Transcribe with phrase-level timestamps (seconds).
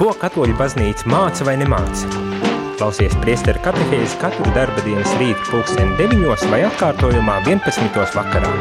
[0.00, 2.08] Ko katoļu baznīca māca vai nemāca?
[2.80, 7.98] Klausies priesteru katehēzi katru darba dienas rītu pulksteni 9 vai atkārtojumā 11.
[8.16, 8.52] vakarā.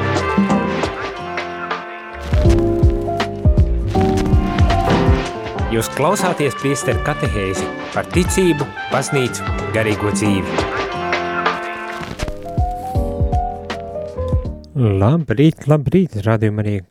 [5.71, 10.67] Jūs klausāties priesteru katehēzi par ticību, baznīcu, garīgo dzīvi.
[14.75, 16.81] Labrīt, labrīt, radījumā arī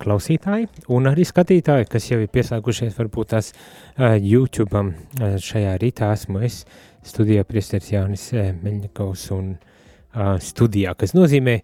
[0.00, 6.12] klausītāji un arī skatītāji, kas jau ir piesākušies varbūt tās uh, YouTube um, šajā rītā
[6.14, 6.62] esmu es
[7.06, 11.58] studijā priesteris Jānis uh, Meļņakovs un uh, studijā, kas nozīmē,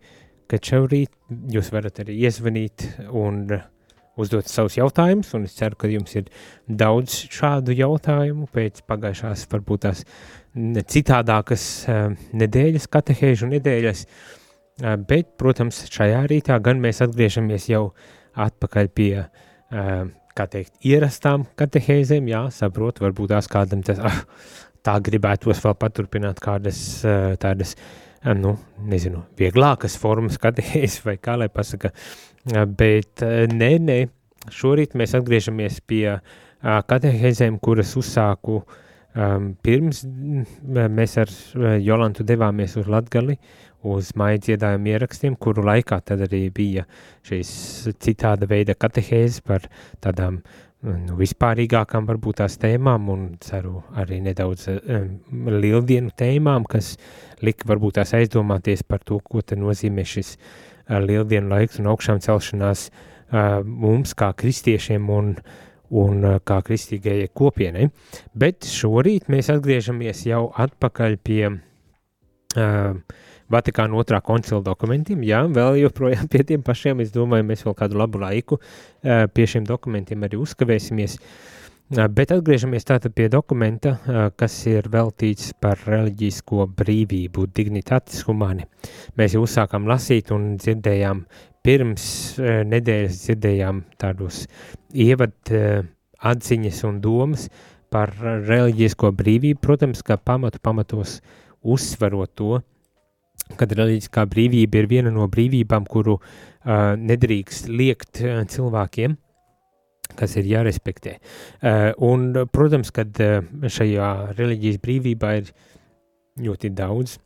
[0.51, 1.13] ka šaurīt
[1.53, 3.45] jūs varat arī iezvanīt un
[4.17, 6.31] uzdot savus jautājumus, un es ceru, ka jums ir
[6.67, 10.03] daudz šādu jautājumu pēc pagājušās varbūt tās
[10.91, 14.43] citādākas uh, nedēļas, katehēžu nedēļas, uh,
[14.77, 17.87] Bet, protams, šajā rītā gan mēs atgriežamies jau
[18.37, 19.11] atpakaļ pie,
[20.37, 24.19] kā teikt, ierastām katehēzēm, jā, saprot, varbūt tās kādam tas, ah,
[24.85, 26.79] tā gribētos vēl paturpināt kādas
[27.41, 27.73] tādas,
[28.37, 31.95] nu, nezinu, vieglākas formas katehēzes vai kā lai pasaka,
[32.77, 33.25] bet
[33.57, 34.01] nē, nē,
[34.53, 36.19] šorīt mēs atgriežamies pie
[36.61, 38.61] katehēzēm, kuras uzsāku
[39.65, 41.33] pirms mēs ar
[41.81, 43.39] Jolantu devāmies uz Latgali,
[43.95, 46.87] uz maija dziedājumu ierakstiem, kuru laikā tad arī bija
[47.27, 47.51] šīs
[48.03, 49.69] citāda veida katehēzes par
[50.05, 50.43] tādām
[50.87, 55.11] nu, vispārīgākām varbūt tās tēmām un ceru arī nedaudz um,
[55.57, 56.95] lieldienu tēmām, kas
[57.45, 62.21] lika varbūt tās aizdomāties par to, ko te nozīmē šis uh, lieldienu laiks un augšām
[62.25, 65.35] celšanās uh, mums kā kristiešiem un,
[65.91, 67.91] un uh, kā kristīgajai kopienai.
[68.35, 75.21] Bet šorīt mēs atgriežamies jau atpakaļ pie uh, Vatikāna otrā koncila dokumentiem.
[75.27, 78.59] Jā, vēl joprojām pie tiem pašiem, es domāju, mēs vēl kādu labu laiku
[79.03, 81.19] pie šiem dokumentiem arī uzkavēsimies.
[81.87, 83.93] Bet atgriežamies tātad pie dokumenta,
[84.35, 88.67] kas ir veltīts par reliģisko brīvību, dignitatis humani.
[89.15, 91.23] Mēs jau uzsākām lasīt un dzirdējām
[91.63, 92.09] pirms
[92.43, 94.49] nedēļas dzirdējām tādus
[94.91, 95.55] ievad
[96.19, 97.47] atziņas un domas
[97.95, 101.21] par reliģisko brīvību, protams, ka pamatu pamatos
[101.63, 102.59] uzsverot to,
[103.59, 109.15] kad reliģiskā brīvība ir viena no brīvībām, kuru uh, nedrīkst liekt uh, cilvēkiem,
[110.17, 111.17] kas ir jārespektē.
[111.17, 115.53] Uh, un, protams, kad uh, šajā reliģijas brīvībā ir
[116.43, 117.19] ļoti daudz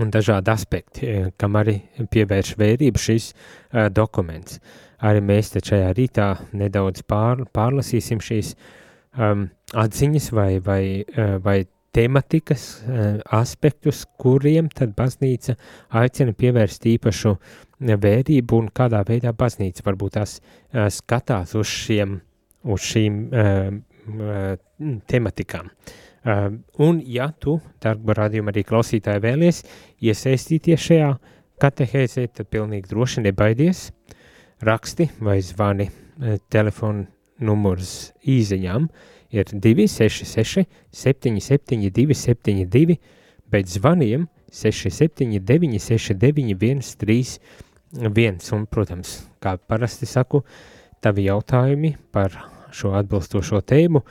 [0.00, 1.78] un dažādi aspekti, uh, kam arī
[2.10, 4.58] pievērš vērību šis uh, dokuments.
[5.04, 8.54] Arī mēs te šajā rītā nedaudz pār, pārlasīsim šīs
[9.18, 11.58] um, atziņas vai, vai, uh, vai
[11.94, 15.54] tematikas eh, aspektus, kuriem tad baznīca
[16.00, 22.18] aicina pievērst īpašu eh, vērību un kādā veidā baznīca varbūt tās eh, skatās uz, šiem,
[22.64, 23.20] uz šīm
[25.08, 25.68] tematikām.
[26.80, 29.58] Un, ja tu, darba radījuma arī klausītāji vēlies
[30.04, 31.10] iesaistīties šajā
[31.60, 33.90] katehēzē, tad pilnīgi droši nebaidies,
[34.64, 35.90] raksti vai zvani
[36.52, 37.04] telefonu
[37.44, 40.64] numurs īziņām 67969 ir 266,
[40.94, 42.98] 772, 72,
[43.50, 48.38] bet zvaniem 679, 69, 131.
[48.54, 50.42] Un, protams, kā parasti saku,
[51.02, 52.34] tavi jautājumi par
[52.74, 54.02] šo atbilstošo tēmu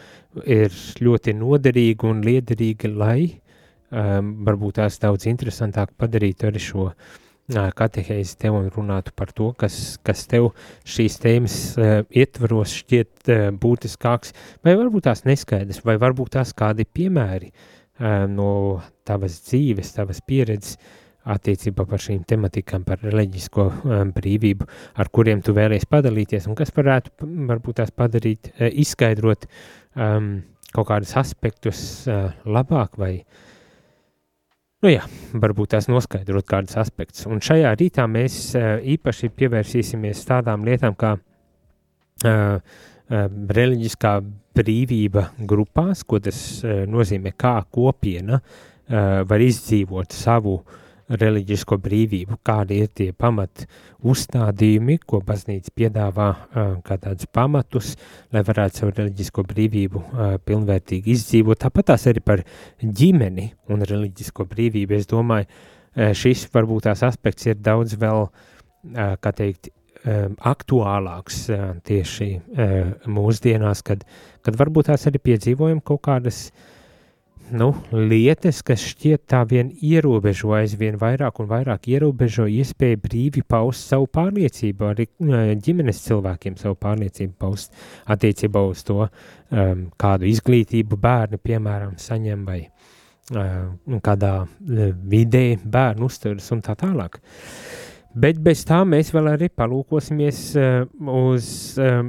[0.48, 0.72] ir
[1.04, 7.20] ļoti noderīgi un liederīgi, lai um, varbūt tās daudz interesantāk padarītu arī šo uh,
[7.52, 10.54] katehēzi tev un runātu par to, kas, kas tev
[10.88, 14.34] šīs tēmas uh, ietvaros šķiet uh, būtiskāks,
[14.64, 20.78] vai varbūt tās neskaidrs, vai varbūt tās kādi piemēri uh, no tavas dzīves, tavas pieredzes
[21.24, 24.68] attiecībā par šīm tematikām, par reliģisko um, brīvību,
[25.00, 29.48] ar kuriem tu vēlies padalīties, un kas varētu varbūt tās padarīt, uh, izskaidrot
[29.96, 30.38] um,
[30.74, 33.52] kaut kādus aspektus uh, labāk vai uh,
[34.84, 35.06] Nu jā,
[35.40, 37.24] varbūt tās noskaidrot kādus aspektus.
[37.32, 42.78] Un šajā rītā mēs uh, īpaši pievērsīsimies tādām lietām kā uh,
[43.57, 44.13] reliģiskā
[44.57, 50.80] brīvība grupās, ko tas nozīmē, kā kopiena uh, var izdzīvot savu uh,
[51.19, 53.65] reliģisko brīvību, kādi ir tie pamat
[54.04, 56.30] uzstādījumi, ko baznīca piedāvā
[56.86, 57.94] kā tādus pamatus,
[58.33, 60.04] lai varētu savu reliģisko brīvību
[60.48, 61.62] pilnvērtīgi izdzīvot.
[61.63, 62.44] Tāpat tās arī par
[62.81, 64.98] ģimeni un reliģisko brīvību.
[64.98, 65.48] Es domāju,
[65.94, 68.27] šis varbūt tās aspekts ir daudz vēl,
[68.94, 69.71] kā teikt,
[70.44, 71.45] aktuālāks
[71.88, 72.30] tieši
[73.07, 74.04] mūsdienās, kad,
[74.44, 76.50] kad varbūt tās arī piedzīvojam kaut kādas
[77.54, 83.92] nu, lietas, kas šķiet tā vien ierobežo, aizvien vairāk un vairāk ierobežo iespēju brīvi paust
[83.92, 85.08] savu pārliecību, arī
[85.64, 87.76] ģimenes cilvēkiem savu pārliecību paust
[88.14, 93.70] attiecībā uz to, um, kādu izglītību bērni, piemēram, saņem vai uh,
[94.04, 94.34] kādā
[95.14, 97.22] vidē bērnu uzturas un tā tālāk.
[98.14, 100.84] Bet bez tā mēs vēl arī palūkosimies uh,
[101.22, 101.48] uz
[101.82, 102.04] uh,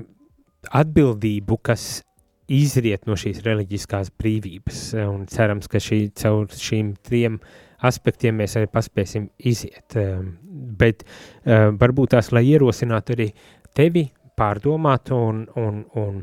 [0.73, 2.03] atbildību, kas
[2.51, 7.39] izriet no šīs reliģiskās brīvības, un cerams, ka šī, caur šīm trim
[7.85, 9.97] aspektiem mēs arī paspēsim iziet.
[9.97, 10.35] Ehm,
[10.79, 13.31] bet ehm, varbūt tās, lai ierosinātu arī
[13.77, 14.07] tevi
[14.39, 16.21] pārdomāt un, un, un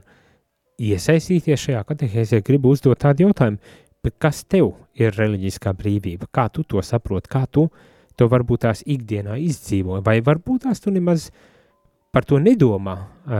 [0.82, 3.62] iesaistīties šajā katehēzē, gribu uzdot tādu jautājumu,
[4.22, 7.68] kas tev ir reliģiskā brīvība, kā tu to saproti, kā tu
[8.18, 11.30] to varbūt tās ikdienā izdzīvo, vai varbūt tās tu nemaz
[12.12, 12.98] par to nedomā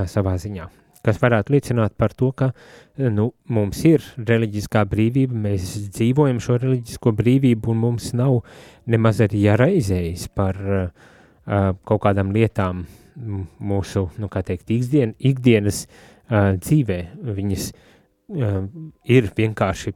[0.08, 0.70] savā ziņā
[1.06, 2.52] kas varētu liecināt par to, ka
[2.98, 8.42] nu, mums ir reliģiskā brīvība, mēs dzīvojam šo reliģisko brīvību, un mums nav
[8.92, 10.90] nemaz arī jāraizējas par uh,
[11.88, 12.86] kaut kādām lietām
[13.18, 17.02] mūsu, nu, kā teikt, ikdien, ikdienas uh, dzīvē.
[17.42, 18.64] Viņas uh,
[19.10, 19.96] ir vienkārši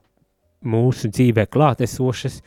[0.66, 2.42] mūsu dzīvē klātesošas,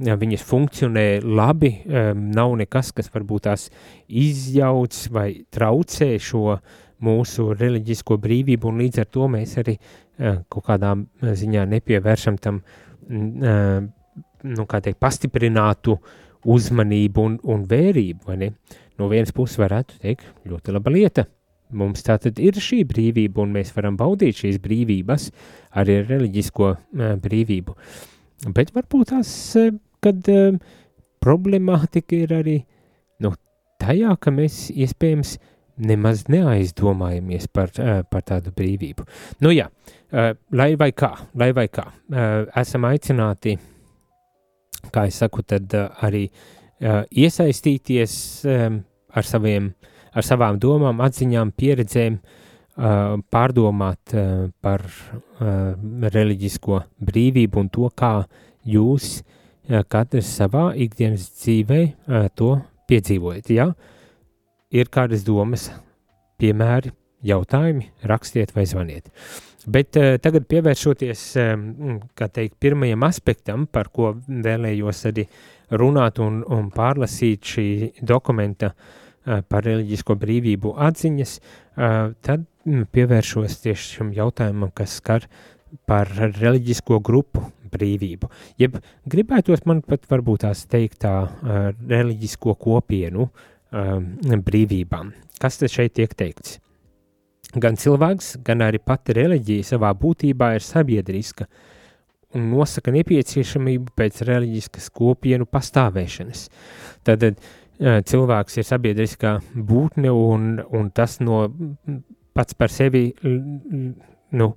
[0.00, 3.66] viņas funkcionē labi, um, nav nekas, kas varbūt tās
[4.08, 10.40] izjauc vai traucē šo uh, mūsu reliģisko brīvību, un līdz ar to mēs arī uh,
[10.52, 13.80] kaut kādā ziņā nepievēršam tam, uh,
[14.44, 15.96] nu, kā teikt, pastiprinātu
[16.50, 18.38] uzmanību un, un vērību?
[19.00, 21.26] No vienas puses varētu teikt, ļoti laba lieta.
[21.76, 25.28] Mums tā tad ir šī brīvība, un mēs varam baudīt šīs brīvības,
[25.78, 26.72] arī reliģisko
[27.22, 27.76] brīvību.
[28.56, 29.30] Bet varbūt tās,
[30.02, 30.30] kad
[31.22, 32.56] problemātika ir arī
[33.22, 33.30] nu,
[33.78, 39.06] tajā, ka mēs iespējams uh, nemaz neaizdomājamies par, uh, par tādu brīvību.
[39.44, 43.56] Nu jā, uh, lai vai kā, lai vai kā, uh, esam aicināti,
[44.92, 46.26] kā es saku, tad arī
[46.80, 48.12] iesaistīties
[48.48, 49.66] ar, saviem,
[50.16, 52.16] ar savām domām, atziņām, pieredzēm,
[53.28, 54.14] pārdomāt
[54.64, 54.86] par
[56.16, 56.78] reliģisko
[57.10, 58.14] brīvību un to, kā
[58.64, 59.18] jūs
[59.92, 61.82] katrs savā ikdienas dzīvē
[62.40, 62.54] to
[62.88, 63.52] piedzīvojat.
[63.52, 63.68] Ja?
[64.70, 65.68] Uh, ir kādas domas,
[66.40, 66.92] piemēri,
[67.26, 69.10] jautājumi, rakstiet vai zvaniet.
[69.70, 75.26] Bet uh, tagad pievēršoties, um, teikt, pirmajam aspektam, par ko vēlējos arī
[75.80, 77.68] runāt un, un pārlasīt šī
[78.00, 85.28] dokumenta uh, par reliģisko brīvību atziņas, uh, tad mm, pievēršos tieši šim jautājumam, kas skar
[85.86, 88.30] par reliģisko grupu brīvību.
[88.58, 88.80] Jeb
[89.10, 95.12] gribētos man pat varbūt tās teikt tā uh, reliģisko kopienu um, brīvībām.
[95.40, 96.58] Kas te šeit tiek teikts?
[97.60, 101.48] Gan cilvēks, gan arī pati reliģija savā būtībā ir sabiedriska
[102.38, 106.44] un nosaka nepieciešamību pēc reliģiskas kopienu pastāvēšanas.
[107.06, 107.34] Tad uh,
[107.80, 111.48] cilvēks ir sabiedriskā būtne un, un tas no
[112.36, 113.08] pats par sevi
[114.32, 114.52] nu,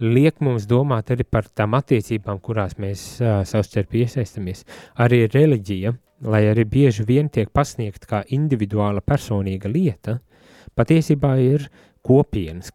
[0.00, 4.64] liek mums domāt arī par tām attiecībām, kurās mēs uh, savstarpēji iesaistamies.
[5.02, 5.94] Arī reliģija
[6.26, 10.18] lai arī bieži vien tiek pasniegta kā individuāla personīga lieta,
[10.78, 11.68] patiesībā ir
[12.04, 12.72] kopienas,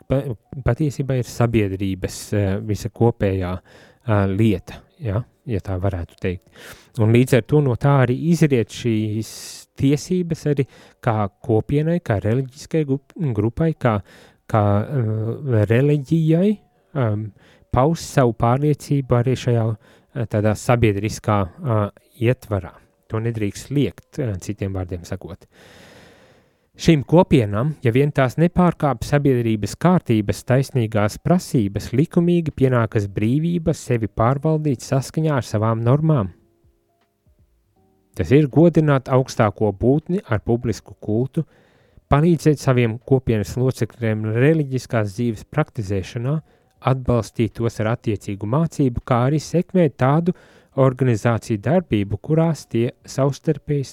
[0.65, 6.43] patiesībā ir sabiedrības eh, visa kopējā uh, lieta, ja, ja tā varētu teikt.
[7.01, 9.31] Un līdz ar to no tā arī izriet šīs
[9.79, 10.67] tiesības arī
[11.03, 11.15] kā
[11.47, 12.83] kopienai, kā reliģiskai
[13.33, 13.97] grupai, kā,
[14.51, 15.33] kā uh,
[15.69, 16.53] reliģijai
[16.99, 17.27] um,
[17.73, 19.77] paust savu pārliecību arī šajā uh,
[20.29, 21.85] tādā sabiedriskā uh,
[22.21, 22.75] ietvarā.
[23.13, 25.45] To nedrīkst liekt, eh, citiem vārdiem sakot.
[26.73, 34.81] Šīm kopienām, ja vien tās nepārkāpj sabiedrības kārtības taisnīgās prasības, likumīgi pienākas brīvība sevi pārvaldīt
[34.81, 36.31] saskaņā ar savām normām.
[38.17, 41.45] Tas ir godināt augstāko būtni ar publisku kultu,
[42.11, 46.35] palīdzēt saviem kopienas locekļiem reliģiskās dzīves praktizēšanā,
[46.83, 50.33] atbalstīt tos ar attiecīgu mācību, kā arī sekmēt tādu
[50.83, 53.85] organizāciju darbību, kurās tie savstarpēji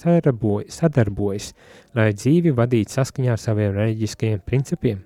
[0.73, 1.51] sadarbojas,
[1.95, 5.03] lai dzīvi vadītu saskaņā ar saviem reliģiskajiem principiem.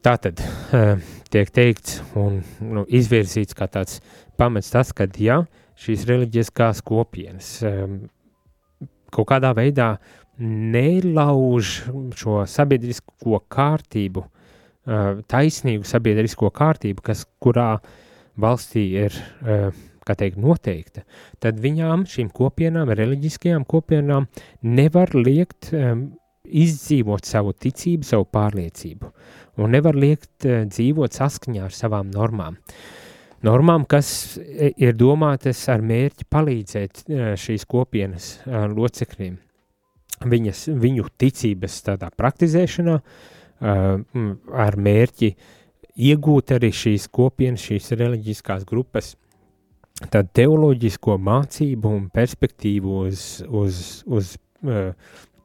[0.00, 0.94] Tātad uh,
[1.28, 3.98] tiek teikts un nu, izvirzīts kā tāds
[4.40, 5.42] pamats tas, ka ja
[5.80, 7.98] šīs reliģiskās kopienas um,
[9.12, 9.96] kaut kādā veidā
[10.40, 11.72] nelauž
[12.16, 14.24] šo sabiedrisko kārtību,
[15.30, 17.74] taisnīgu sabiedrisko kārtību, kas kurā
[18.40, 19.16] valstī ir
[20.06, 21.04] kā teikt, noteikta,
[21.42, 24.26] tad viņām, šīm kopienām, reliģiskajām kopienām,
[24.64, 25.70] nevar liekt
[26.50, 29.12] izdzīvot savu ticību, savu pārliecību,
[29.60, 32.56] un nevar liekt dzīvot saskaņā ar savām normām.
[33.42, 34.38] normām, kas
[34.76, 37.04] ir domātas ar mērķi palīdzēt
[37.40, 39.38] šīs kopienas locekļiem.
[40.20, 42.98] Viņas, viņu ticības tādā praktizēšanā
[43.60, 45.30] ar mērķi
[46.10, 49.14] iegūt arī šīs kopienas, šīs reliģiskās grupas
[50.08, 54.32] tādu teoloģisko mācību un perspektīvu uz, uz, uz
[54.64, 54.94] uh,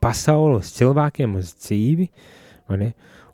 [0.03, 2.08] pasauli, uz cilvēkiem, uz dzīvi.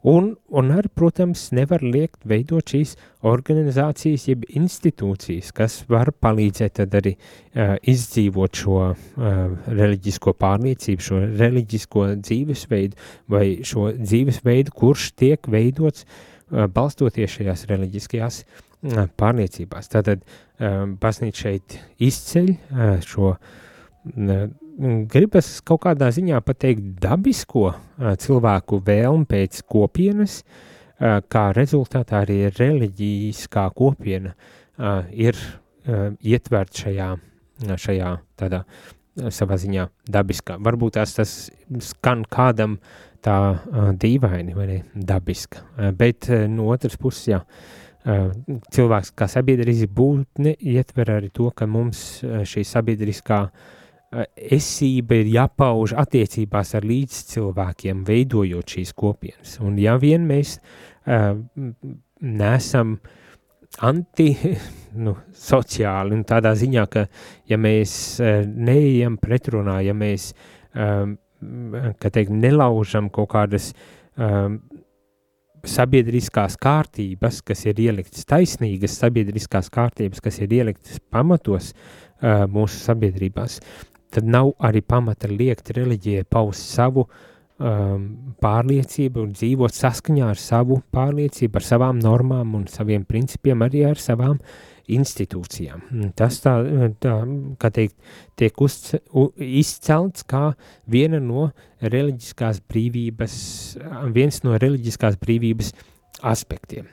[0.08, 2.96] Un, un arī, protams, nevar liekt veidot šīs
[3.27, 8.98] organizācijas, jeb institūcijas, kas var palīdzēt arī uh, izdzīvot šo uh,
[9.70, 12.98] reliģisko pārliecību, šo reliģisko dzīvesveidu
[13.29, 19.93] vai šo dzīvesveidu, kurš tiek veidots uh, balstoties šajās reliģiskajās uh, pārliecībās.
[19.93, 24.50] Tātad uh, baznīca šeit izceļ uh, šo uh,
[25.11, 27.71] gribas kaut kādā ziņā pateikt dabisko
[28.21, 30.41] cilvēku vēlmu pēc kopienas,
[31.01, 34.35] kā rezultātā arī reliģiskā kopiena
[35.11, 35.37] ir
[36.21, 37.11] ietvert šajā,
[37.85, 38.63] šajā tādā
[39.33, 40.57] savā ziņā dabiskā.
[40.61, 41.35] Varbūt tās tas
[41.83, 42.77] skan kādam
[43.21, 43.37] tā
[44.01, 45.65] dīvaini vai dabiska,
[45.97, 47.41] bet no otras puses, jā,
[48.73, 53.77] cilvēks kā sabiedrība būtne ietver arī to, ka mums šī sabiedriskā uh,
[54.11, 59.57] esība ir jāpauž attiecībās ar līdzcilvēkiem, veidojot šīs kopienas.
[59.63, 61.37] Un ja vien mēs uh,
[62.19, 62.97] nesam
[63.87, 64.33] anti,
[65.05, 67.05] nu, sociāli, un tādā ziņā, ka
[67.49, 70.33] ja mēs uh, neejam pretrunā, ja mēs,
[70.75, 71.15] um,
[72.01, 73.71] kā teikt, nelaužam kaut kādas
[74.19, 74.59] um,
[75.67, 83.59] sabiedriskās kārtības, kas ir ieliktas taisnīgas sabiedriskās kārtības, kas ir ieliktas pamatos uh, mūsu sabiedrībās,
[84.11, 88.05] tad nav arī pamata liekt reliģijai paust savu um,
[88.43, 94.01] pārliecību un dzīvot saskaņā ar savu pārliecību, ar savām normām un saviem principiem, arī ar
[94.01, 94.39] savām
[94.91, 96.11] institūcijām.
[96.17, 96.55] Tas tā,
[97.03, 97.17] tā
[97.61, 97.95] kā teikt,
[98.39, 99.29] tiek uzce, u,
[99.61, 100.51] izcelts kā
[100.91, 101.49] viena no
[101.81, 103.35] reliģiskās brīvības,
[104.15, 105.71] viens no reliģiskās brīvības
[106.33, 106.89] aspektiem.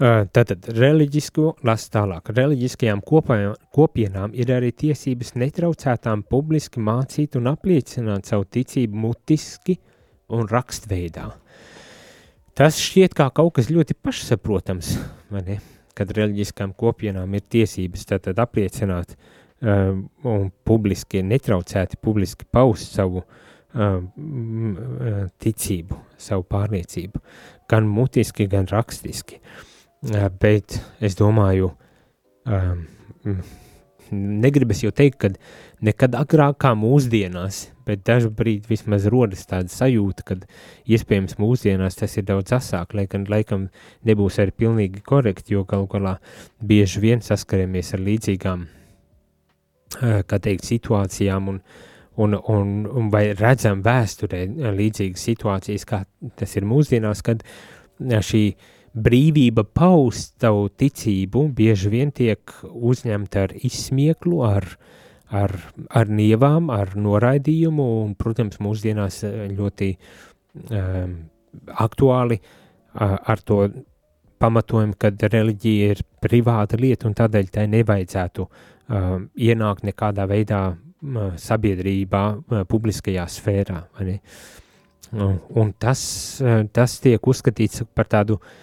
[0.00, 2.30] Tātad reliģisko las tālāk.
[2.32, 9.76] Reliģiskajām kopajām, kopienām ir arī tiesības netraucētām publiski mācīt un apliecināt savu ticību mutiski
[10.32, 11.26] un rakstveidā.
[12.56, 14.94] Tas šķiet kā kaut kas ļoti pašsaprotams,
[15.92, 23.20] kad reliģiskām kopienām ir tiesības tātad apliecināt um, un publiski netraucēti publiski paust savu
[23.76, 24.12] um,
[25.44, 27.20] ticību, savu pārliecību,
[27.68, 29.44] gan mutiski, gan rakstiski.
[29.44, 29.66] Uh,
[30.02, 31.74] bet es domāju,
[32.48, 32.86] um,
[34.10, 35.30] negribas jau teikt, ka
[35.84, 40.36] nekad agrāk kā mūsdienās, bet dažbrīd vismaz rodas tāda sajūta, ka
[40.90, 43.68] iespējams mūsdienās tas ir daudz asāk, lai gan laikam
[44.06, 46.16] nebūs arī pilnīgi korekti, jo galu galā
[46.60, 48.66] bieži vien saskaramies ar līdzīgām,
[50.00, 51.62] kā teikt, situācijām un,
[52.16, 56.04] un, un, un vai redzam vēsturē līdzīgas situācijas, kā
[56.40, 57.44] tas ir mūsdienās, kad
[58.00, 58.44] šī
[58.94, 64.66] brīvība paust savu ticību bieži vien tiek uzņemta ar izsmieklu, ar,
[65.30, 65.54] ar,
[65.88, 71.14] ar nievām, ar noraidījumu, un, protams, mūsdienās eh, ļoti um,
[71.70, 73.62] aktuāli uh, ar to
[74.40, 81.30] pamatojumu, ka reliģija ir privāta lieta, un tādēļ tai nevajadzētu uh, ienākt nekādā veidā uh,
[81.38, 83.84] sabiedrībā, uh, publiskajā sfērā.
[84.00, 86.02] Uh, un tas,
[86.42, 88.58] uh, tas tiek uzskatīts par tādu uh,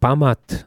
[0.00, 0.64] pamat uh,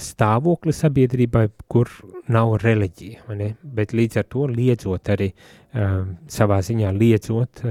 [0.00, 1.90] stāvokli sabiedrībai, kur
[2.32, 3.26] nav reliģija,
[3.62, 7.62] bet līdz ar to liedzot arī uh, savā ziņā liedzot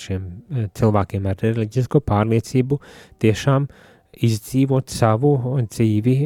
[0.00, 0.26] šiem
[0.76, 2.80] cilvēkiem ar reliģisko pārliecību
[3.22, 3.68] tiešām
[4.24, 5.34] izdzīvot savu
[5.64, 6.16] dzīvi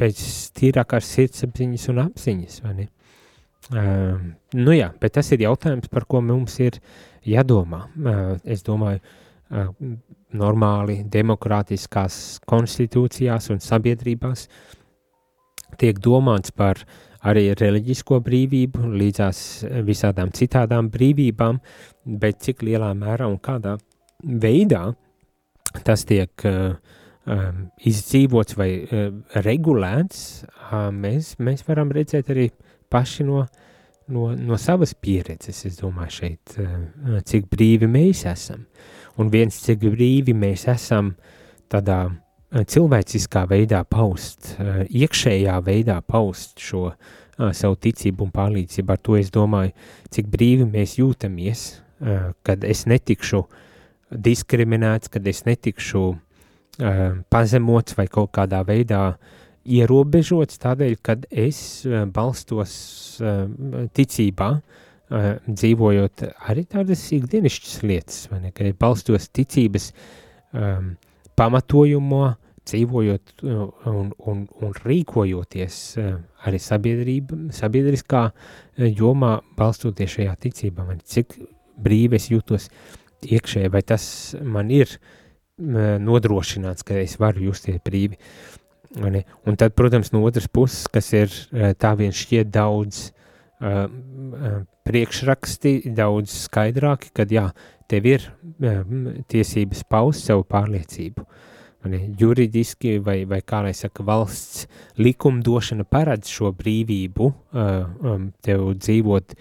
[0.00, 0.22] pēc
[0.58, 2.60] tīrākās sirdsapziņas un apziņas,
[3.70, 6.80] nu jā, bet tas ir jautājums, par ko mums ir
[7.22, 7.84] jādomā.
[8.42, 14.46] Es domāju, uh, normāli demokrātiskās konstitūcijās un sabiedrībās
[15.80, 16.84] tiek domāts par
[17.26, 19.40] arī reliģisko brīvību, līdzās
[19.86, 21.60] visādām citādām brīvībām,
[22.20, 23.76] bet cik lielā mērā un kādā
[24.22, 24.86] veidā
[25.86, 26.72] tas tiek uh,
[27.26, 29.10] um, izdzīvots vai uh,
[29.44, 32.48] regulēts, uh, mēs, mēs varam redzēt arī
[32.90, 33.44] paši no,
[34.10, 38.64] no, no savas pieredzes, es domāju, šeit, uh, cik brīvi mēs esam.
[38.64, 41.14] Uh, un viens, cik brīvi mēs esam
[41.70, 48.92] tādā eh, cilvēciskā veidā paust, eh, iekšējā veidā paust šo uh, savu ticību un pārliecību.
[48.92, 49.74] Ar to es domāju,
[50.12, 53.44] cik brīvi mēs jūtamies, uh, kad es netikšu
[54.10, 56.18] diskriminēts, kad es netikšu uh,
[57.30, 59.04] pazemots vai kaut kādā veidā
[59.70, 62.72] ierobežots tādēļ, kad es balstos
[63.94, 64.48] ticībā,
[65.10, 69.90] dzīvojot arī tādas ikdienišķas lietas, vai ne, kad balstos ticības
[70.54, 70.94] um,
[71.38, 72.36] pamatojumā,
[72.70, 75.76] dzīvojot un, un, un rīkojoties
[76.46, 78.26] arī sabiedrība, sabiedriskā
[78.78, 81.38] jomā, balstoties šajā ticībā, man cik
[81.80, 82.68] brīvi es jūtos
[83.26, 84.04] iekšēji, vai tas
[84.40, 84.92] man ir
[85.60, 88.20] nodrošināts, ka es varu justies brīvi.
[89.00, 91.34] Un tad, protams, no otras puses, kas ir
[91.80, 93.10] tā vien šķiet daudz
[93.60, 97.46] priekšraksti, daudz skaidrāki, kad jā,
[97.90, 98.82] tev ir uh,
[99.28, 101.26] tiesības paust savu pārliecību.
[102.20, 104.66] Juridiski vai, vai kā lai saka, valsts
[105.00, 107.34] likumdošana paredz šo brīvību, uh,
[108.04, 109.36] um, tev dzīvot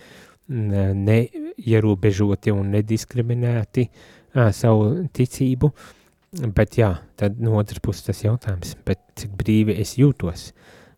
[0.49, 5.95] neierobežoti un nediskriminēti uh, savu ticību, uh,
[6.29, 10.51] Bet jā, tad no otras puses tas jautājums, bet cik brīvi es jūtos,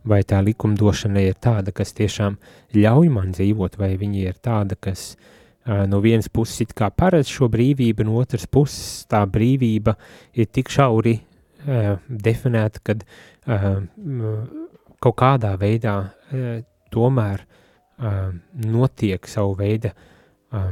[0.07, 2.37] vai tā likumdošana ir tāda, kas tiešām
[2.75, 7.29] ļauj man dzīvot, vai viņa ir tāda, kas uh, no vienas puses it kā paredz
[7.29, 9.95] šo brīvību, no otras puses tā brīvība
[10.33, 13.81] ir tik šauri uh, definēta, kad uh,
[15.01, 18.33] kaut kādā veidā uh, tomēr uh,
[18.65, 20.71] notiek savu veidu uh,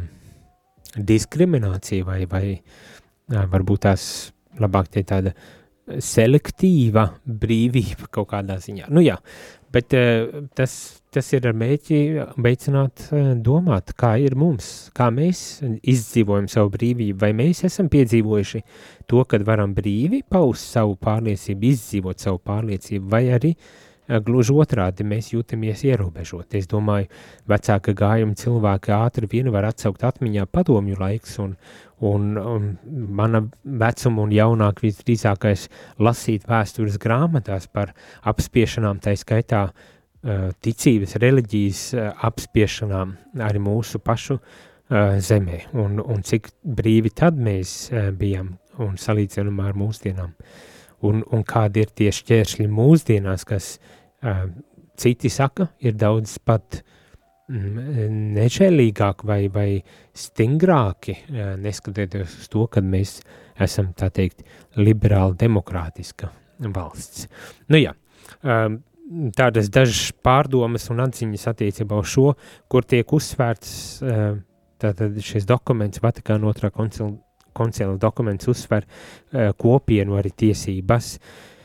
[0.97, 4.03] diskriminācija vai, vai uh, varbūt tās
[4.59, 5.35] labāk tie tāda
[6.03, 8.87] selektīva brīvība kaut kādā ziņā.
[8.93, 9.17] Nu jā,
[9.73, 10.75] bet uh, tas,
[11.13, 11.99] tas ir ar mēķi
[12.41, 18.63] veicināt uh, domāt, kā ir mums, kā mēs izdzīvojam savu brīvību, vai mēs esam piedzīvojuši
[19.09, 25.05] to, kad varam brīvi paust savu pārliecību, izdzīvot savu pārliecību, vai arī uh, Gluži otrādi
[25.05, 26.57] mēs jūtamies ierobežoti.
[26.57, 27.09] Es domāju,
[27.49, 31.53] vecāka gājuma cilvēki ātri vien var atsaukt atmiņā padomju laiks, un,
[32.01, 35.67] un, un mana vecuma un jaunāk visdrīzākais
[36.01, 37.93] lasīt vēstures grāmatās par
[38.31, 39.67] apspiešanām, tā skaitā
[40.65, 41.83] ticības, reliģijas
[42.27, 43.13] apspiešanām
[43.45, 44.39] arī mūsu pašu
[44.89, 50.33] zemē, un, un cik brīvi tad mēs bijām un salīdzinājumā ar mūsdienām.
[51.07, 53.98] Un, un kādi ir tie šķēršļi mūsdienās, kas uh,
[54.99, 56.81] Citi saka, ir daudz pat
[57.47, 59.69] mm, nežēlīgāk vai, vai
[60.11, 61.15] stingrāki,
[61.63, 63.19] neskatoties uz to, ka mēs
[63.59, 64.43] esam, tā teikt,
[64.79, 66.33] liberāli demokrātiska
[66.75, 67.29] valsts.
[67.71, 67.93] Nu jā,
[69.39, 72.33] tādas dažas pārdomas un atziņas attiecībā uz šo,
[72.67, 73.71] kur tiek uzsvērts
[74.79, 77.13] tātad šis dokuments, Vatikāna otrā koncila,
[77.55, 78.83] koncila dokuments uzsver
[79.59, 81.55] kopienu arī tiesības, uh,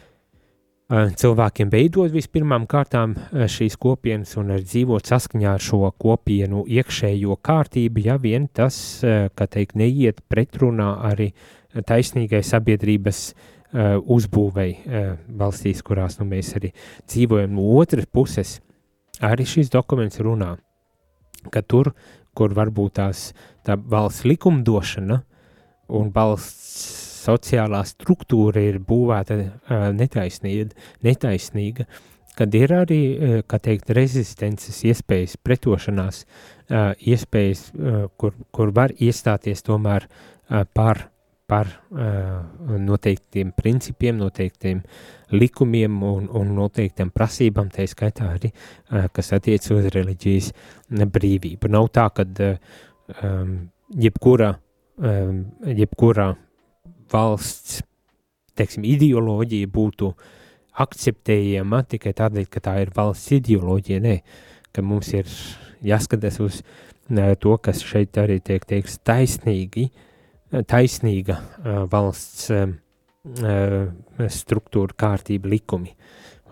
[0.94, 3.14] cilvēkiem veidot vispirmām kārtām
[3.50, 9.74] šīs kopienas un dzīvot saskaņā ar šo kopienu iekšējo kārtību, ja vien tas, kā teikt,
[9.80, 11.30] neiet pretrunā arī
[11.74, 13.22] taisnīgai sabiedrības
[13.74, 14.68] uzbūvei
[15.34, 16.70] valstīs, kurās nu, mēs arī
[17.10, 17.56] dzīvojam.
[17.56, 18.58] No otras puses,
[19.24, 20.52] arī šis dokuments runā,
[21.50, 21.90] ka tur,
[22.34, 23.32] kur varbūt tās
[23.66, 25.18] tā valsts likumdošana
[25.94, 30.74] un valsts sociālā struktūra ir būvēta uh, netaisnīga,
[31.06, 31.86] netaisnīga,
[32.38, 38.94] kad ir arī, uh, kā teikt, rezistences iespējas, pretošanās uh, iespējas, uh, kur, kur var
[38.98, 41.06] iestāties tomēr uh, par,
[41.50, 42.40] par uh,
[42.80, 44.82] noteiktiem principiem, noteiktiem
[45.34, 50.52] likumiem un, un noteiktiem prasībām, tā skaitā arī, uh, kas attiec uz reliģijas
[50.90, 51.72] brīvību.
[51.72, 52.82] Nav tā, ka uh,
[53.22, 53.54] um,
[53.94, 54.54] jebkura,
[54.98, 56.34] um, jebkura
[57.12, 57.82] valsts
[58.58, 60.10] teiksim, ideoloģija būtu
[60.84, 64.00] akceptējama tikai tādēļ, ka tā ir valsts ideoloģija.
[64.04, 64.16] Nē,
[64.74, 65.30] ka mums ir
[65.84, 66.62] jāskatās uz
[67.40, 69.88] to, kas šeit arī tiek teiks taisnīgi,
[70.70, 71.38] taisnīga
[71.92, 72.50] valsts
[74.38, 75.94] struktūra, kārtība, likumi.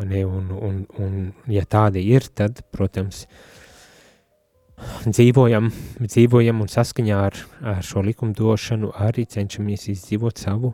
[0.02, 1.18] Un, un, un,
[1.52, 3.26] ja tādi ir, tad, protams,
[5.06, 7.38] dzīvojam, dzīvojam un saskaņā ar,
[7.74, 10.72] ar šo likumdošanu arī cenšamies izdzīvot savu,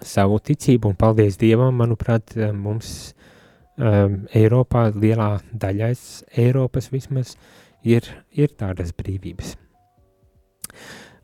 [0.00, 0.92] savu ticību.
[0.92, 3.14] Un paldies Dievam, manuprāt, mums
[3.76, 5.94] um, Eiropā, lielā daļā
[6.44, 7.34] Eiropas vismaz,
[7.84, 9.56] ir, ir tādas brīvības.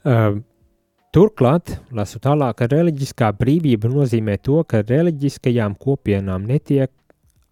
[0.05, 0.43] Um,
[1.15, 6.91] Turklāt, lasu tālāk, ka reliģiskā brīvība nozīmē to, ka reliģiskajām kopienām netiek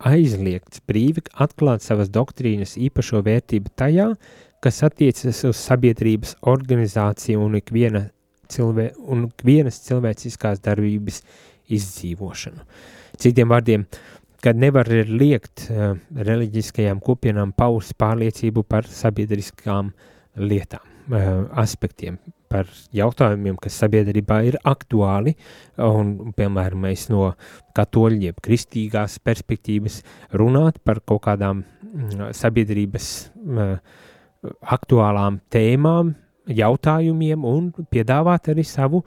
[0.03, 4.09] aizliegts brīvi atklāt savas doktrīnas īpašo vērtību tajā,
[4.63, 8.07] kas attiecas uz sabiedrības organizāciju un ikviena
[8.53, 11.23] cilvē, un ikvienas cilvēciskās darbības
[11.73, 12.67] izdzīvošanu.
[13.23, 13.87] Citiem vārdiem,
[14.43, 19.93] kad nevar liekt uh, reliģiskajām kopienām paust pārliecību par sabiedriskām
[20.39, 22.19] lietām, uh, aspektiem,
[22.53, 25.35] par jautājumiem, kas sabiedrībā ir aktuāli,
[25.81, 27.33] un, piemēram, mēs no
[27.77, 30.03] katoļu jeb kristīgās perspektīvas
[30.37, 33.13] runāt par kaut kādām mm, sabiedrības
[33.47, 33.77] uh,
[34.43, 36.15] aktuālām tēmām,
[36.51, 39.03] jautājumiem un piedāvāt arī savu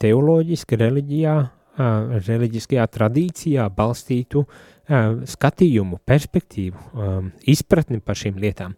[0.00, 1.34] teoloģiski reliģijā,
[2.28, 4.44] reliģiskajā tradīcijā balstītu
[5.34, 6.82] skatījumu, perspektīvu,
[7.50, 8.74] izpratni par šīm lietām.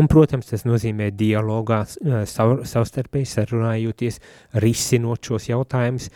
[0.00, 1.82] Un, protams, tas nozīmē dialogā,
[2.28, 4.20] sav, savstarpēji sarunājoties,
[4.64, 6.08] risinot šos jautājumus,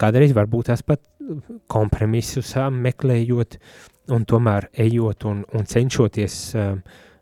[0.00, 1.04] kādreiz varbūt tās pat
[1.70, 3.60] kompromisus meklējot
[4.10, 6.72] un tomēr ejot un, un cenšoties uh,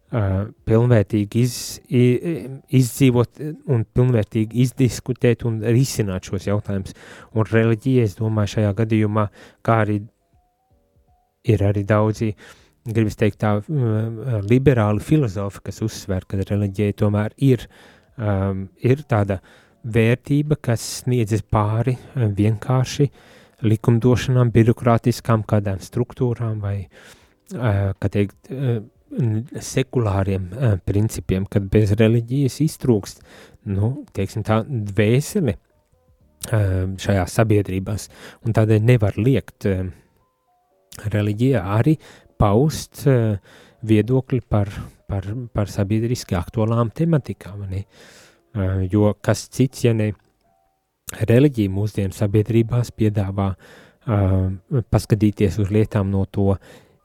[0.09, 1.55] Uh, pilnvērtīgi iz,
[1.93, 6.97] izdzīvot un pilnvērtīgi izdiskutēt un risināt šos jautājumus.
[7.37, 9.27] Un reliģija, es domāju, šajā gadījumā,
[9.61, 9.99] kā arī
[11.53, 12.31] ir arī daudzi,
[12.89, 17.69] gribas teikt tā, uh, liberāli filozofi, kas uzsver, ka reliģija tomēr ir,
[18.17, 19.43] um, ir tāda
[19.85, 23.13] vērtība, kas sniedzas pāri vienkārši
[23.61, 26.79] likumdošanām, birokrātiskām kādām struktūrām vai,
[27.53, 28.87] uh, kā teikt, uh,
[29.65, 30.51] sekulāriem
[30.87, 33.23] principiem, kad bez reliģijas iztrūkst,
[33.73, 35.57] nu, teiksim tā, dvēseli
[36.49, 38.09] šajā sabiedrībās,
[38.47, 39.67] un tādēļ nevar liekt
[41.09, 41.97] reliģijā arī
[42.39, 43.03] paust
[43.89, 44.71] viedokļi par,
[45.11, 47.85] par, par sabiedriski aktuālām tematikām, ne?
[48.91, 50.13] Jo kas cits, ja ne
[51.29, 53.53] reliģija mūsdienu sabiedrībās piedāvā
[54.91, 56.55] paskatīties uz lietām no to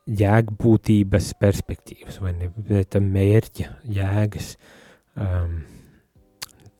[0.09, 4.53] jēgbūtības perspektīvas, vai ne, bet mērķa, jēgas,
[5.15, 5.61] um,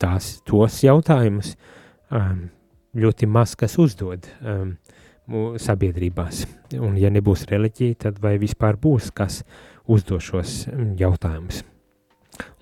[0.01, 1.53] tās, tos jautājumus
[2.12, 2.49] um,
[2.99, 4.75] ļoti maz kas uzdod um,
[5.59, 6.43] sabiedrībās.
[6.83, 9.41] Un ja nebūs reliģija, tad vai vispār būs kas
[9.88, 11.63] uzdošos um, jautājumus.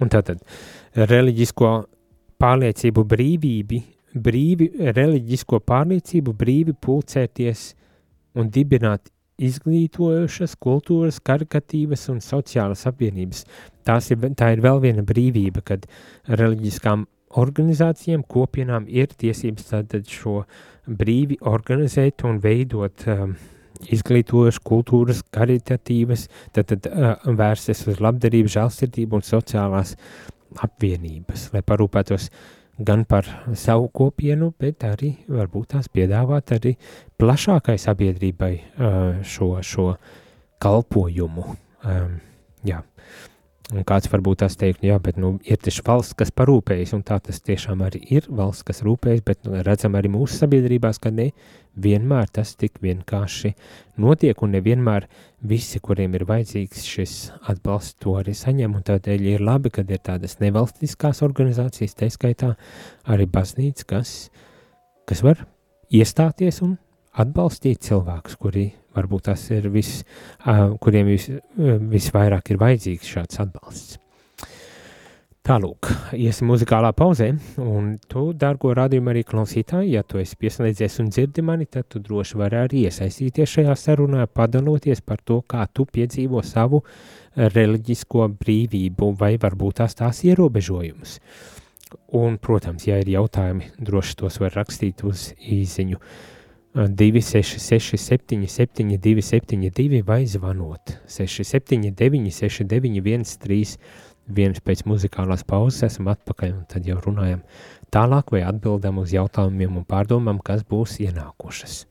[0.03, 0.43] Un tātad
[0.93, 1.71] reliģisko
[2.41, 3.81] pārliecību brīvību,
[4.21, 7.71] brīvi, reliģisko pārliecību brīvi pulcēties
[8.37, 9.09] un dibināt
[9.41, 13.45] izglītojošas, kultūras, karikatīvas un sociālas apvienības.
[13.87, 15.87] Tās ir, tā ir vēl viena brīvība, kad
[16.29, 17.07] reliģiskām
[17.41, 20.41] organizācijām, kopienām ir tiesības tātad šo
[20.85, 23.35] brīvi organizēt un veidot um,
[23.87, 29.95] izglītojušas, kultūras, karitatīvas, tad, tad uh, vērsties uz labdarību, žēlsirdību un sociālās
[30.61, 32.49] apvienības, lai parūpētos uh,
[32.85, 36.75] gan par savu kopienu, bet arī varbūt tās piedāvāt arī
[37.21, 38.53] plašākai sabiedrībai
[39.27, 39.87] šo, šo
[40.61, 41.45] kalpojumu.
[42.67, 42.81] Jā.
[43.71, 47.21] Un kāds varbūt tās teikt, jā, bet nu, ir taču valsts, kas parūpējas, un tā
[47.23, 51.29] tas tiešām arī ir valsts, kas rūpējas, bet nu, redzam arī mūsu sabiedrībās, ka ne
[51.79, 53.53] vienmēr tas tik vienkārši
[54.03, 55.07] notiek, un nevienmēr
[55.47, 57.15] visi, kuriem ir vajadzīgs šis
[57.53, 62.57] atbalsts, to arī saņem, un tādēļ ir labi, kad ir tādas nevalstiskās organizācijas, tā skaitā
[63.07, 64.15] arī baznīca, kas,
[65.07, 65.45] kas var
[65.87, 66.75] iestāties un
[67.15, 70.03] atbalstīt cilvēkus, kuri varbūt tas ir viss,
[70.83, 74.01] kuriem vis, visvairāk ir vajadzīgs šāds atbalsts.
[75.41, 77.31] Tālūk, iesim muzikālā pauzē,
[77.65, 81.97] un tu, dārgo radījumu arī klausītāji, ja tu esi pieslēdzies un dzirdi mani, tad tu
[81.97, 86.83] droši vari arī iesaistīties šajā sarunā, padaloties par to, kā tu piedzīvo savu
[87.55, 91.17] reliģisko brīvību vai varbūt tās tās ierobežojumus.
[92.21, 95.97] Un, protams, ja ir jautājumi, droši tos var rakstīt uz īziņu
[96.73, 106.87] 266 77 272 vai zvanot 679 69 131 pēc muzikālās pauzes esam atpakaļ un tad
[106.87, 107.43] jau runājam
[107.91, 111.81] tālāk vai atbildam uz jautājumiem un pārdomām, kas būs ienākušas.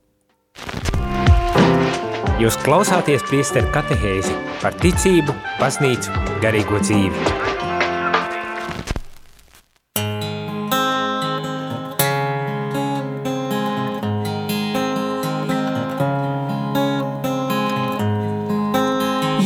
[2.41, 7.60] Jūs klausāties priesteru katehēzi par ticību, baznīcu, garīgo dzīvi.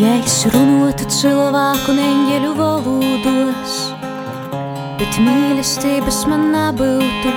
[0.04, 3.76] Ja es runātu cilvēku un eņģeļu valodos,
[4.98, 7.32] bet mīlestības man nebūtu,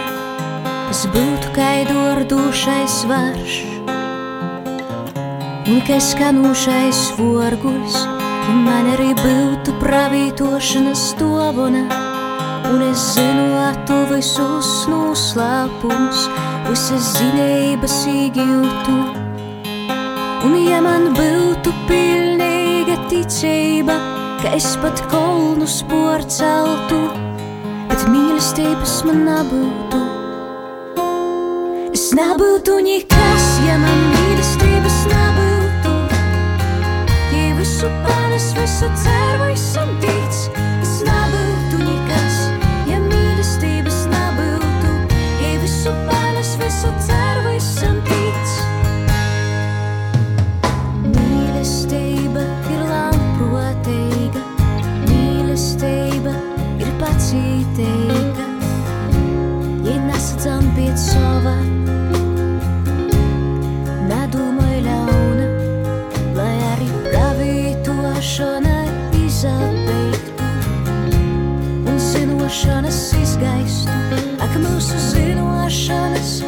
[0.92, 3.56] es būtu kaidordušais varš.
[5.64, 8.02] Un ka skanūšais vorguļs,
[8.50, 11.88] ja man arī būtu pravītošanas dovana,
[12.74, 16.28] un es zinātu visus noslēpumus,
[16.68, 19.02] visas zinības iegūtu.
[20.48, 22.27] Un ja man būtu pilnīga
[23.28, 23.96] ticība,
[24.40, 27.00] ka es pat kolnu sporceltu,
[27.90, 30.00] bet mīlestības man nebūtu.
[31.92, 35.94] Es nebūtu nekas, ja man mīlestības nebūtu.
[37.36, 40.40] Ja visu panes, visu ceru, esam tic,
[40.80, 42.42] es nebūtu nekas,
[42.88, 44.98] ja mīlestības nebūtu.
[45.44, 47.17] Ja visu panes, visu ceru.
[72.68, 73.86] achanas cisgais,
[74.42, 76.44] a camuça se não achanas.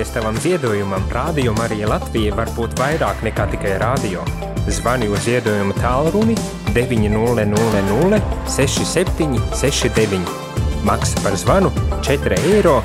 [0.00, 4.22] Pateicoties tavam ziedojumam, Rādio Marija Latvija var būt vairāk nekā tikai rādio.
[4.64, 6.32] Zvani uz ziedojumu tālruni
[6.72, 8.16] 900
[8.48, 10.24] 67 69.
[10.88, 11.68] Maksa par zvanu
[12.00, 12.80] 4,27 eiro.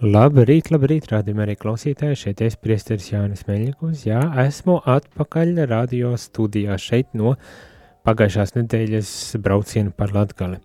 [0.00, 6.80] Labrīt, labrīt, rādījumā arī klausītāji, šeit es priesteris Jānis Meļņikus, jā, esmu atpakaļ radio studijā
[6.80, 7.36] šeit no
[8.06, 9.12] pagājušās nedēļas
[9.42, 10.58] brauciena par Latgali.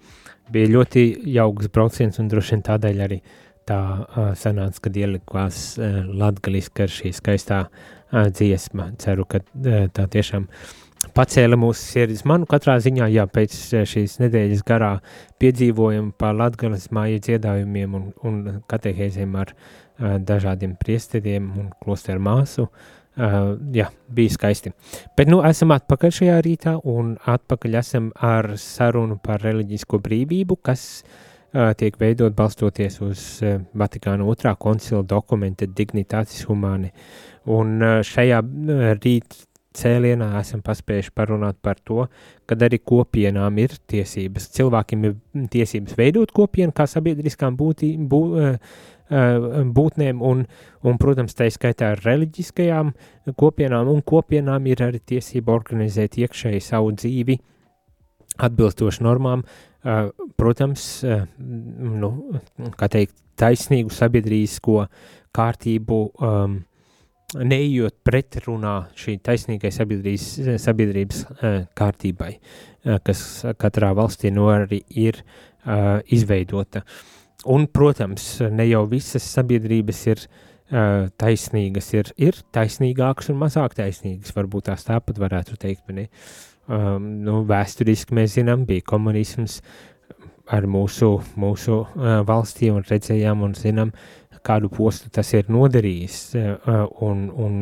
[0.52, 3.19] Bija ļoti jauks brauciens un droši vien tādēļ arī
[3.67, 8.93] tā uh, sanāca, kad ielikās uh, latgaliski ar šī skaistā uh, dziesma.
[9.02, 10.47] Ceru, ka uh, tā tiešām
[11.17, 12.23] pacēla mūsu sirdis.
[12.28, 13.58] Manu katrā ziņā, jā, pēc
[13.91, 14.93] šīs nedēļas garā
[15.43, 18.39] piedzīvojuma par latgales māju dziedājumiem un, un
[18.71, 24.71] katehēzēm ar uh, dažādiem priesteriem un klosteru māsu, Uh, jā, bija skaisti.
[25.17, 30.84] Bet nu esam atpakaļ šajā rītā un atpakaļ esam ar sarunu par reliģisko brīvību, kas
[31.01, 36.93] uh, tiek veidot balstoties uz uh, Vatikāna otrā koncila dokumenta Dignitatis Humani.
[37.49, 39.39] Un uh, šajā uh, rīt
[39.77, 42.08] cēlienā esam paspējuši parunāt par to,
[42.49, 44.49] kad arī kopienām ir tiesības.
[44.58, 45.17] Cilvēkiem ir
[45.53, 50.46] tiesības veidot kopienu kā sabiedriskām būtī, bū, uh, būtnēm, un,
[50.84, 52.91] un, protams, tā skaitā ar reliģiskajām
[53.39, 57.38] kopienām, un kopienām ir arī tiesība organizēt iekšēji savu dzīvi
[58.43, 59.43] atbilstoši normām,
[60.38, 62.12] protams, nu,
[62.78, 64.88] kā teikt, taisnīgu sabiedrīsko
[65.38, 66.58] kārtību, um,
[67.38, 70.30] neejot pretrunā šī taisnīgai sabiedrības,
[70.63, 71.26] sabiedrības
[71.78, 72.32] kārtībai,
[73.06, 73.22] kas
[73.62, 76.82] katrā valstī no arī ir uh, izveidota.
[76.82, 77.16] Uh,
[77.47, 84.36] Un, protams, ne jau visas sabiedrības ir uh, taisnīgas, ir, ir taisnīgākas un mazāk taisnīgas.
[84.36, 86.07] Varbūt tās tāpat varētu teikt, ne?
[86.67, 89.62] Um, nu, vēsturiski mēs zinām, bija komunisms
[90.51, 93.93] ar mūsu, mūsu uh, valstī un redzējām un zinām,
[94.47, 96.17] kādu postu tas ir nodarījis,
[97.03, 97.57] un, un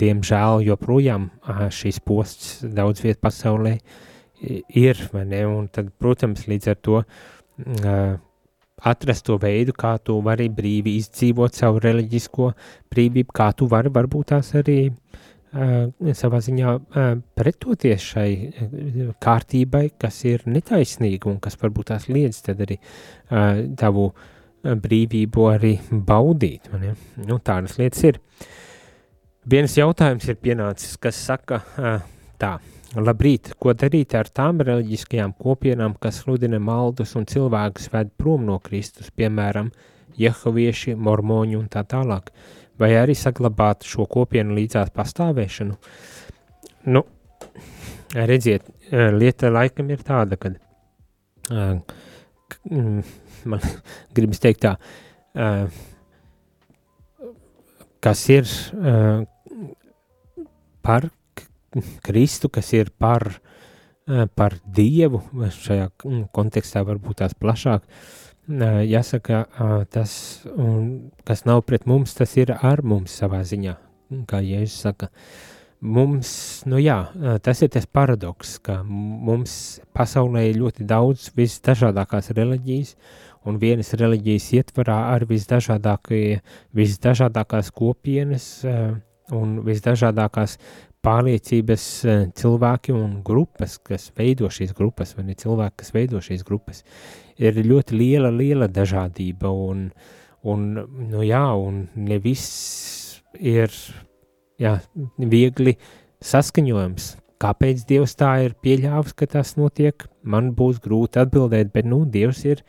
[0.00, 1.30] diemžēl joprojām
[1.72, 3.76] šīs posts daudz viet pasaulē
[4.76, 7.00] ir, ne, un tad, protams, līdz ar to
[8.76, 12.50] atrast to veidu, kā tu vari brīvi izdzīvot savu reliģisko
[12.92, 15.88] brīvību, kā tu vari varbūt tās arī uh,
[16.20, 18.28] savā ziņā uh, pretoties šai
[19.22, 24.10] kārtībai, kas ir netaisnīga un kas varbūt tās liedz tad arī uh, tavu
[24.66, 26.70] brīvību arī baudīt.
[26.74, 28.20] Nu, tādas lietas ir.
[29.46, 32.00] Viens jautājums ir pienācis, kas saka uh,
[32.40, 32.56] tā,
[32.94, 38.60] Labrīt, ko darīt ar tām reliģiskajām kopienām, kas sludina maldus un cilvēkus ved prom no
[38.62, 39.72] Kristus, piemēram,
[40.16, 42.30] jehovieši, mormoņi un tā tālāk,
[42.78, 45.76] vai arī saglabāt šo kopienu līdzās pastāvēšanu?
[46.94, 47.02] Nu,
[48.14, 50.56] redziet, lieta laikam ir tāda, kad
[53.44, 53.68] man
[54.16, 54.76] gribas teikt tā,
[58.06, 58.46] kas ir
[60.86, 61.10] par
[62.04, 63.40] Kristu, kas ir par,
[64.08, 65.90] eh, par Dievu, šajā
[66.32, 69.46] kontekstā varbūt tās plašāk, eh, jāsaka,
[69.90, 70.46] tas,
[71.24, 73.76] kas nav pret mums, tas ir ar mums savā ziņā,
[74.26, 75.08] kā Jēzus saka.
[75.82, 77.06] Mums, nu jā,
[77.42, 82.96] tas ir tas paradoks, ka mums pasaulē ir ļoti daudz visdažādākās reliģijas,
[83.46, 88.64] un vienas reliģijas ietvarā ar visdažādākās kopienas
[89.34, 90.56] un visdažādākās
[91.06, 96.42] pārliecības eh, cilvēki un grupas, kas veido šīs grupas, vai ne cilvēki, kas veido šīs
[96.46, 96.82] grupas,
[97.38, 99.86] ir ļoti liela, liela dažādība, un,
[100.46, 100.66] un
[101.12, 103.70] nu jā, un ne viss ir,
[104.62, 104.78] jā,
[105.18, 105.76] viegli
[106.24, 107.14] saskaņojams.
[107.36, 112.40] Kāpēc Dievs tā ir pieļāvis, ka tas notiek, man būs grūti atbildēt, bet, nu, Dievs
[112.48, 112.64] ir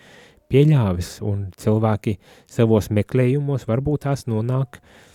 [0.51, 2.17] pieļāvis, un cilvēki
[2.51, 5.07] savos meklējumos varbūt tās nonāk uh,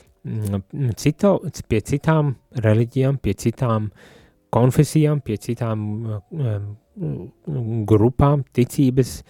[0.96, 1.32] cito,
[1.68, 3.90] pie citām reliģijām, pie citām
[4.52, 5.80] konfesijām, pie citām
[6.30, 6.68] um,
[7.88, 9.22] grupām, ticības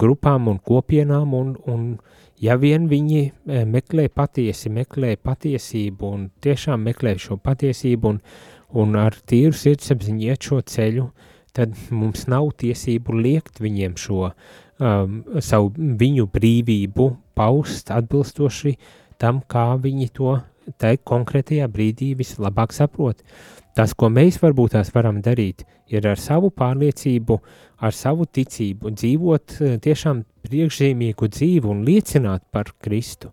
[0.00, 1.98] grupām un kopienām, un, un
[2.40, 8.20] ja vien viņi eh, meklē patiesi, meklē patiesību un tiešām meklē šo patiesību un,
[8.76, 11.10] un ar tīru sirdsapziņu iet šo ceļu,
[11.56, 19.42] tad mums nav tiesību liekt viņiem šo um, savu viņu brīvību paust atbilstoši uh, tam,
[19.46, 20.38] kā viņi to
[20.80, 23.22] te konkrētajā brīdī vislabāk saprot.
[23.76, 27.36] Tas, ko mēs varbūt tās varam darīt, ir ar savu pārliecību,
[27.86, 33.32] ar savu ticību dzīvot eh, tiešām priekšzīmīgu dzīvi un liecināt par Kristu.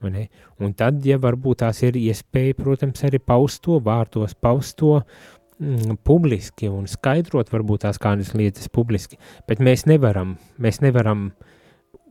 [0.00, 5.98] Un tad, ja varbūt tās ir iespēja, protams, arī paust to vārtos, paust to mm,
[6.08, 11.49] publiski un skaidrot varbūt tās kādas lietas publiski, bet mēs nevaram, mēs nevaram uh,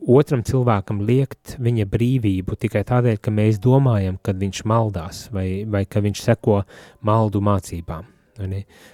[0.08, 5.86] otram cilvēkam liekt viņa brīvību tikai tādēļ, ka mēs domājam, ka viņš maldās vai, vai
[5.90, 6.62] ka viņš seko
[7.06, 8.08] maldu mācībām.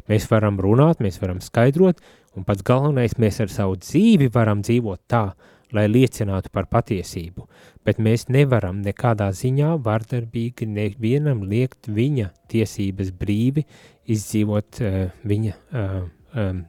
[0.10, 2.00] Mēs varam runāt, mēs varam skaidrot,
[2.36, 5.28] un pats galvenais, mēs ar savu dzīvi varam dzīvot tā,
[5.76, 7.46] lai liecinātu par patiesību,
[7.86, 13.66] bet mēs nevaram nekādā ziņā vardarbīgi nevienam liekt viņa tiesības brīvi
[14.14, 15.96] izdzīvot uh, viņa uh,
[16.42, 16.62] um,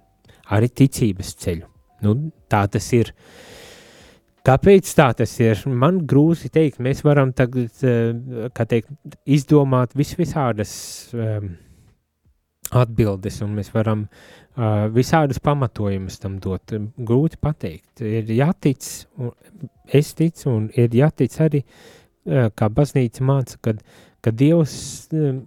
[0.52, 1.68] arī ticības ceļu.
[2.04, 2.16] Nu,
[2.52, 3.12] tā tas ir.
[3.12, 3.55] Uh,
[4.46, 5.58] Kāpēc tā tas ir?
[5.66, 8.92] Man grūti teikt, mēs varam tagad, eh, teikt,
[9.26, 10.74] izdomāt vis visādas
[11.14, 11.48] um,
[12.70, 16.76] atbildes, un mēs varam uh, visādas pamatojumus tam dot.
[17.10, 18.04] Grūti pateikt.
[18.06, 18.86] Ir jātic,
[19.18, 19.34] un
[19.90, 21.64] es ticu, un ir jātic arī,
[22.30, 23.82] uh, kā baznīca māca, kad,
[24.22, 24.78] kad Dievs
[25.10, 25.42] um,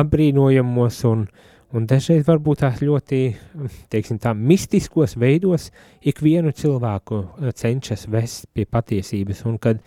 [0.00, 3.18] apbrīnojamos un uh, Un dažreiz varbūt tās ļoti,
[3.92, 5.68] teiksim tā, mistiskos veidos
[6.02, 9.78] ikvienu cilvēku eh, cenšas vest pie patiesības, un kad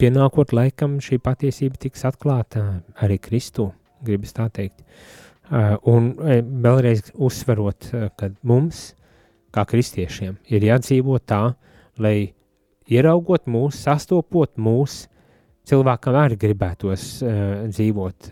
[0.00, 2.66] pienākot laikam šī patiesība tiks atklāta
[3.00, 3.70] arī Kristu,
[4.04, 4.84] gribas tā teikt.
[5.48, 7.88] Eh, un eh, vēlreiz uzsverot,
[8.20, 8.90] ka mums,
[9.54, 11.54] kā kristiešiem, ir jādzīvo tā,
[12.04, 12.34] lai
[12.84, 15.06] ieraugot mūs, sastopot mūs,
[15.64, 18.26] cilvēkam arī gribētos dzīvot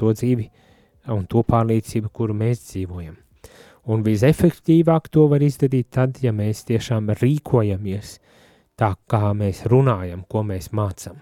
[0.00, 0.46] to dzīvi,
[1.10, 3.16] un to pārliecību, kuru mēs dzīvojam.
[3.90, 8.18] Un visefektīvāk to var izdarīt tad, ja mēs tiešām rīkojamies
[8.78, 11.18] tā, kā mēs runājam, ko mēs mācam.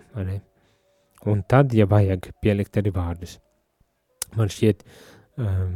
[1.28, 3.38] Un tad, ja vajag pielikt arī vārdus.
[4.36, 4.84] Man šķiet,
[5.40, 5.72] um,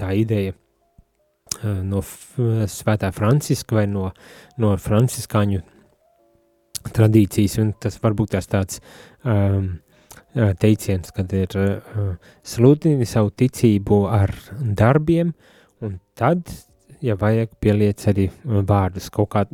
[0.00, 4.08] tā ideja uh, no Svētā Franciska vai no,
[4.58, 5.60] no franciskāņu
[6.96, 8.80] tradīcijas, un tas varbūt tās tāds
[9.24, 9.74] um,
[10.34, 11.54] teiciens, kad ir
[12.46, 15.32] sludini savu ticību ar darbiem,
[15.82, 16.44] un tad,
[17.02, 19.10] ja vajag, pieliec arī vārdus.
[19.10, 19.44] Kaut kā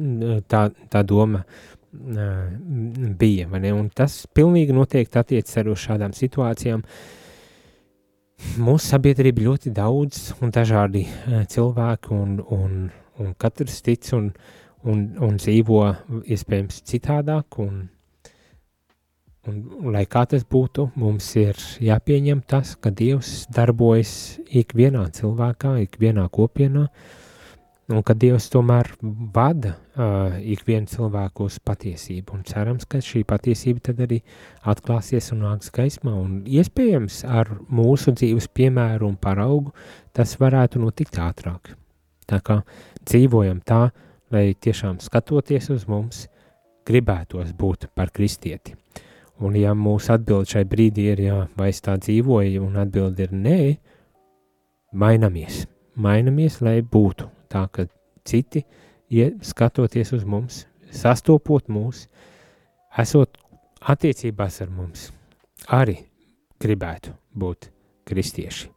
[0.50, 1.44] tā, tā doma
[3.16, 3.48] bija?
[3.48, 6.84] Un tas pilnīgi noteikti attiecas arī uz šādām situācijām.
[8.60, 11.06] Mūsu sabiedrība ļoti daudz un dažādi
[11.48, 12.78] cilvēki un, un,
[13.22, 14.28] un katrs tic un,
[14.84, 15.82] un, un dzīvo
[16.28, 17.86] iespējams citādāk un
[19.46, 19.60] Un,
[19.94, 26.86] lai kā tas būtu, mums ir jāpieņem tas, ka Dievs darbojas ikvienā cilvēkā, ikvienā kopienā,
[27.86, 28.90] un ka Dievs tomēr
[29.34, 32.34] vada uh, ikvienu cilvēku uz patiesību.
[32.34, 34.18] Un cerams, ka šī patiesība tad arī
[34.66, 36.16] atklāsies un nāks gaismā.
[36.18, 39.74] Un iespējams ar mūsu dzīves piemēru un paraugu
[40.16, 41.76] tas varētu notikt ātrāk.
[42.26, 42.62] Tā kā
[43.06, 43.84] dzīvojam tā,
[44.34, 46.26] lai tiešām skatoties uz mums,
[46.86, 48.74] gribētos būt par kristieti.
[49.44, 53.34] Un ja mūsu atbilde šai brīdī ir, jā, vai es tā dzīvoju, un atbilde ir
[53.36, 53.58] nē,
[54.96, 55.66] mainamies.
[55.96, 57.84] Mainamies, lai būtu tā, ka
[58.24, 58.64] citi,
[59.12, 62.06] ja skatoties uz mums, sastopot mūs,
[62.96, 63.36] esot
[63.84, 65.10] attiecībās ar mums,
[65.68, 65.98] arī
[66.62, 67.70] gribētu būt
[68.08, 68.70] kristieši,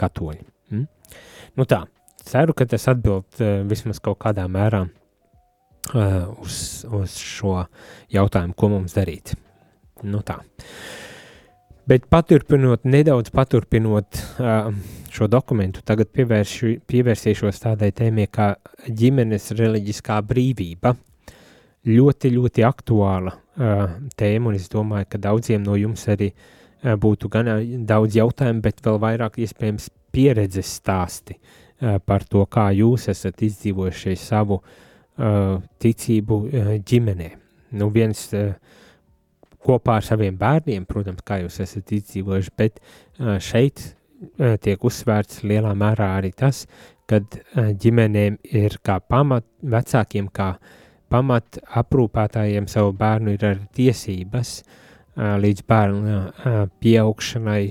[0.00, 0.44] katoļi.
[0.72, 0.88] Mm?
[1.58, 1.82] Nu tā,
[2.24, 7.58] ceru, ka tas atbild uh, vismaz kaut kādā mērā uh, uz, uz šo
[8.12, 9.34] jautājumu, ko mums darīt.
[10.02, 10.40] Nu tā.
[11.86, 14.68] Bet paturpinot, nedaudz paturpinot uh,
[15.10, 18.52] šo dokumentu, tagad pievēršu, pievērsīšos tādai tēmai kā
[18.86, 20.94] ģimenes reliģiskā brīvība.
[21.90, 27.30] Ļoti, ļoti aktuāla uh, tēma, un es domāju, ka daudziem no jums arī uh, būtu
[27.32, 27.50] gan
[27.88, 34.14] daudz jautājumu, bet vēl vairāk iespējams pieredzes stāsti uh, par to, kā jūs esat izdzīvojuši
[34.22, 37.32] savu uh, ticību uh, ģimenē.
[37.74, 38.54] Nu, viens uh,
[39.62, 42.80] kopā ar saviem bērniem, protams, kā jūs esat izdzīvojuši, bet
[43.42, 43.84] šeit
[44.62, 46.66] tiek uzsvērts lielā mērā arī tas,
[47.10, 50.54] kad ģimenēm ir kā pamat, vecākiem kā
[51.12, 54.60] pamat aprūpētājiem savu bērnu ir arī tiesības
[55.16, 56.20] līdz bērnu
[56.80, 57.64] pieaugšanai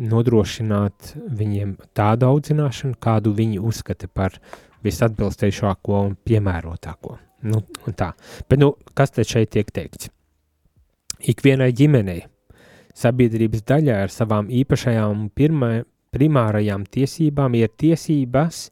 [0.00, 4.38] nodrošināt viņiem tādu audzināšanu, kādu viņi uzskata par
[4.86, 7.18] visatbilstīgāko un piemērotāko.
[7.50, 8.14] Nu, un tā.
[8.48, 10.08] Bet, nu, kas te šeit tiek teikts?
[11.20, 12.22] Ikvienai ģimenei,
[12.96, 15.82] sabiedrības daļai ar savām īpašajām pirmā,
[16.16, 18.70] primārajām tiesībām ir tiesības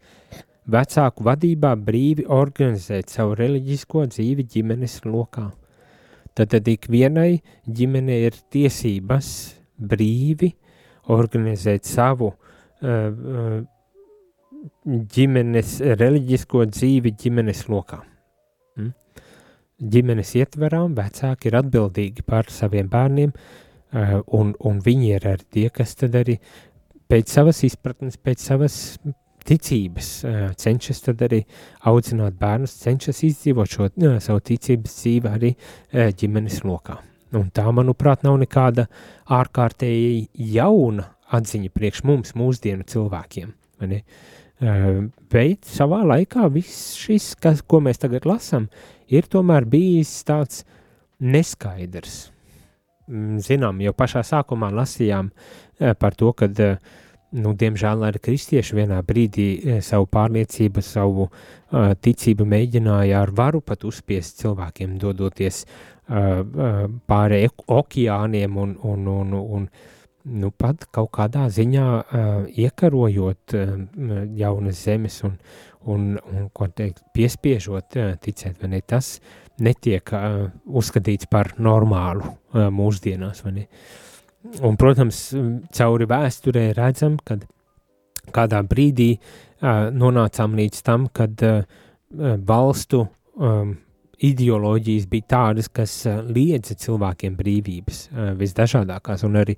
[0.68, 5.50] vecāku vadībā brīvi organizēt savu reliģisko dzīvi ģimenes lokā.
[6.32, 9.30] Tad, tad ikvienai ģimenei ir tiesības
[9.78, 10.54] brīvi
[11.12, 13.64] organizēt savu uh,
[14.88, 18.07] ģimenes reliģisko dzīvi ģimenes lokā
[19.78, 25.68] ģimenes ietverām vecāki ir atbildīgi par saviem bērniem, uh, un, un viņi ir arī tie,
[25.74, 26.38] kas tad arī
[27.08, 28.78] pēc savas izpratnes, pēc savas
[29.48, 31.42] ticības uh, cenšas tad arī
[31.88, 35.54] audzināt bērnus, cenšas izdzīvot šo uh, savu ticības dzīvi arī
[35.92, 36.98] ģimenes lokā.
[37.36, 38.86] Un tā, manuprāt, nav nekāda
[39.36, 43.52] ārkārtēji jauna atziņa priekš mums, mūsdienu cilvēkiem.
[43.52, 44.00] Uh,
[44.58, 48.66] bet savā laikā viss šis, kas, ko mēs tagad lasām,
[49.06, 50.64] ir tomēr bijis tāds
[51.18, 52.28] neskaidrs.
[53.08, 56.76] Mm, zinām, jau pašā sākumā lasījām eh, par to, ka, eh,
[57.40, 61.28] nu, diemžēl arī kristieši vienā brīdī eh, savu pārliecību, savu
[61.68, 65.66] ticību mēģināja ar varu pat uzspiest cilvēkiem, dodoties
[66.08, 69.66] pāri okeāniem un, un, un, un
[70.28, 73.74] nu, pat kaut kādā ziņā uh, iekarojot uh,
[74.38, 75.36] jaunas zemes un,
[75.88, 79.16] un, un ko teikt, piespiežot uh, ticēt, vai ne, tas
[79.64, 83.66] netiek uh, uzskatīts par normālu uh, mūsdienās, vai ne.
[84.64, 85.18] Un, protams,
[85.74, 87.44] cauri vēsturē redzam, kad
[88.34, 91.60] kādā brīdī uh, nonācām līdz tam, kad uh,
[92.48, 93.04] valstu
[93.36, 93.76] um,
[94.24, 99.54] ideoloģijas bija tādas, kas uh, liedza cilvēkiem brīvības uh, visdažādākās, un arī,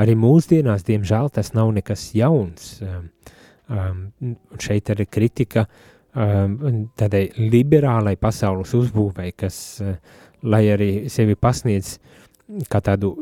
[0.00, 2.76] arī mūsdienās, diemžēl, tas nav nekas jauns.
[2.84, 4.12] Um,
[4.60, 6.58] šeit arī kritika um,
[7.00, 9.56] tādai liberālai pasaules uzbūvei, kas,
[10.44, 11.96] lai arī sevi pasniedz
[12.68, 13.14] kā tādu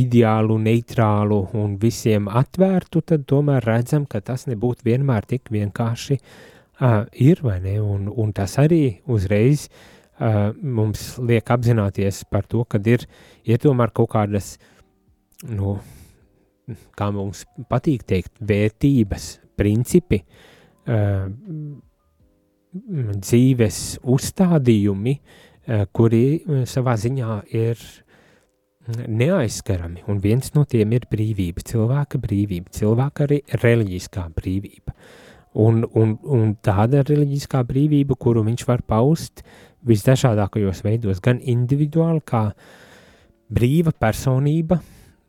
[0.00, 7.04] ideālu, neitrālu un visiem atvērtu, tad tomēr redzam, ka tas nebūtu vienmēr tik vienkārši uh,
[7.12, 12.80] ir, vai ne, un, un tas arī uzreiz uh, mums liek apzināties par to, ka
[12.84, 13.06] ir,
[13.44, 14.58] ir tomēr kaut kādas,
[15.48, 15.78] nu,
[16.96, 21.28] kā mums patīk teikt, vērtības, principi, uh,
[22.70, 26.22] dzīves uzstādījumi, uh, kuri
[26.68, 27.80] savā ziņā ir
[28.90, 34.94] neaizskarami, un viens no tiem ir brīvība, cilvēka brīvība, cilvēka arī reliģiskā brīvība.
[35.52, 39.42] un, un, un tāda reliģiskā brīvība, kuru viņš var paust
[39.86, 42.50] visdažādākajos veidos, gan individuāli, kā
[43.50, 44.80] brīva personība,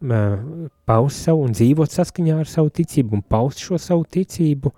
[0.02, 4.72] paust savu un dzīvot saskaņā ar savu ticību un paust šo savu ticību,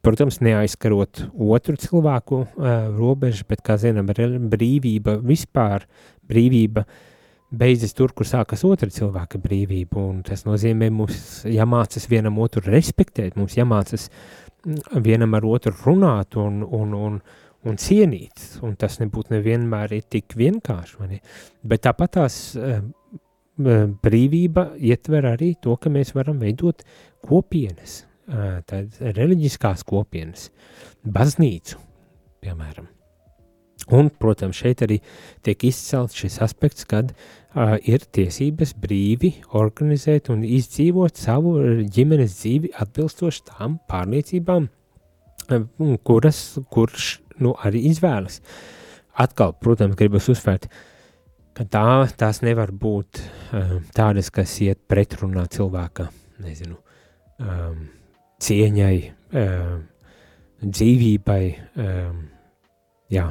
[0.00, 5.84] protams, neaizskarot otru cilvēku uh, robežu, bet, kā zinām, brīvība vispār,
[6.28, 6.86] brīvība
[7.50, 13.36] beidzas tur, kur sākas otra cilvēka brīvība, un tas nozīmē mums jāmācas vienam otru respektēt,
[13.36, 14.08] mums jāmācas
[15.04, 17.20] vienam ar otru runāt un, un, un,
[17.68, 21.20] un cienīt, un tas nebūtu nevienmēr ir tik vienkārši,
[21.66, 22.80] bet tāpat tās uh,
[24.04, 26.84] brīvība ietver arī to, ka mēs varam veidot
[27.26, 30.48] kopienas, uh, tādas reliģiskās kopienas,
[31.04, 31.76] baznīcu,
[32.44, 32.88] piemēram.
[33.90, 35.00] Un, protams, šeit arī
[35.42, 41.56] tiek izcelts šis aspekts, kad uh, ir tiesības brīvi organizēt un izdzīvot savu
[41.90, 44.68] ģimenes dzīvi atbilstoši tām pārliecībām,
[46.06, 48.40] kuras, kurš nu, arī izvēlas.
[49.20, 50.68] Atkal, protams, gribas uzsvērt,
[51.56, 51.86] ka tā,
[52.20, 56.08] tās nevar būt uh, tādas, kas iet pretrunā cilvēka,
[56.44, 56.78] nezinu,
[57.42, 57.82] um,
[58.40, 58.96] cieņai,
[59.42, 59.82] um,
[60.62, 61.42] dzīvībai,
[61.84, 62.24] um,
[63.12, 63.28] jā,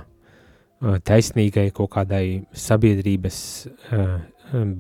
[0.80, 2.24] taisnīgai kaut kādai
[2.56, 3.40] sabiedrības
[3.92, 4.16] uh,
[4.56, 4.78] um,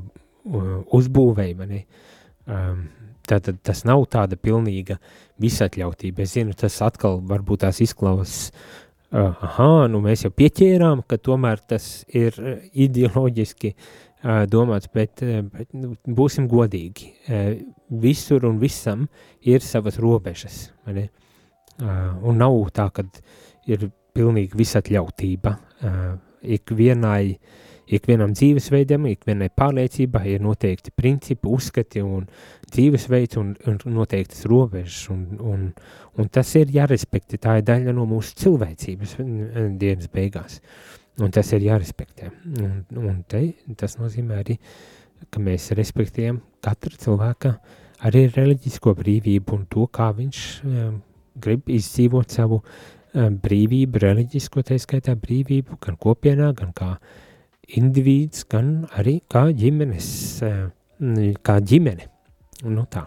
[0.95, 1.83] uzbūvēi.
[2.49, 2.85] Um,
[3.29, 4.97] tad tas nav tāda pilnīga
[5.41, 6.23] visatļautība.
[6.25, 8.51] Es zinu, tas atkal varbūt tās izklausās,
[9.11, 12.35] uh, ah, nu mēs jau pieķērām, ka tomēr tas ir
[12.73, 17.13] ideoloģiski uh, domāts, bet, uh, bet nu, būsim godīgi.
[17.27, 17.51] Uh,
[17.89, 19.07] visur un visam
[19.41, 20.69] ir savas robežas.
[20.85, 21.07] Uh,
[22.27, 23.07] un nav tā, ka
[23.69, 25.55] ir pilnīga visatļautība.
[25.79, 26.13] Uh,
[26.59, 27.37] ikvienai,
[27.95, 32.27] ikvienam dzīvesveidam, ikvienai pārliecībai ir noteikti principi, uzskati un
[32.69, 35.65] dzīvesveids un, un noteiktas robežas, un, un,
[36.19, 39.17] un tas ir jārespektē, tā ir daļa no mūsu cilvēcības
[39.81, 40.59] dienas beigās,
[41.19, 42.31] un tas ir jārespektē,
[42.61, 43.43] un, un te,
[43.79, 44.59] tas nozīmē arī,
[45.29, 47.57] ka mēs respektējam katra cilvēka
[48.07, 51.01] arī reliģisko brīvību un to, kā viņš um,
[51.39, 52.69] grib izdzīvot savu uh,
[53.13, 56.93] brīvību, reliģisko tā skaitā brīvību, gan kopienā, gan kā
[57.77, 60.09] indivīds, gan arī kā ģimenes,
[61.45, 62.07] kā ģimene.
[62.69, 63.05] Nu tā.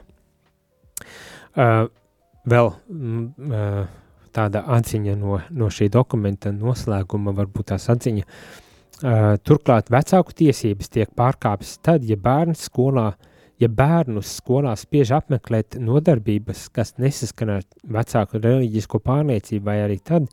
[2.52, 2.70] Vēl
[4.32, 8.24] tāda atziņa no, no šī dokumenta noslēguma, varbūt tās atziņa.
[9.42, 13.28] Turklāt vecāku tiesības tiek pārkāptas tad, ja bērns skolā uh,
[13.62, 20.26] Ja bērnus skolā spiež apmeklēt nodarbības, kas nesaskan ar vecāku reliģisko pārliecību, vai arī tad,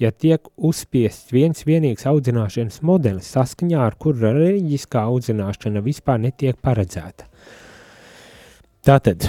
[0.00, 7.28] ja tiek uzspiests viens vienīgs audzināšanas modelis, saskaņā ar kuru reliģiskā audzināšana vispār netiek paredzēta.
[8.84, 9.24] Tātad,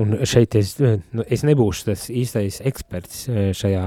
[0.00, 3.86] un šeit es, nu, es nebūšu tas īstais eksperts eh, šajā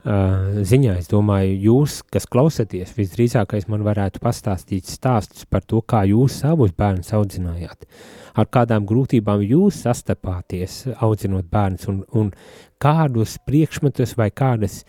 [0.00, 0.94] Uh, ziņā.
[0.96, 6.72] Es domāju, jūs, kas klausāties, visdrīzākais man varētu pastāstīt stāstus par to, kā jūs savus
[6.72, 7.84] bērnus audzinājāt,
[8.32, 12.32] ar kādām grūtībām jūs sastapāties audzinot bērnus un, un
[12.80, 14.82] kādus priekšmetus vai kādas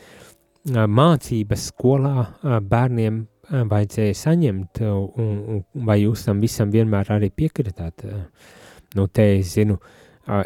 [0.65, 8.05] mācības skolā bērniem vajadzēja saņemt, un, un vai jūs tam visam vienmēr arī piekritāt.
[8.95, 9.79] Nu, te es zinu,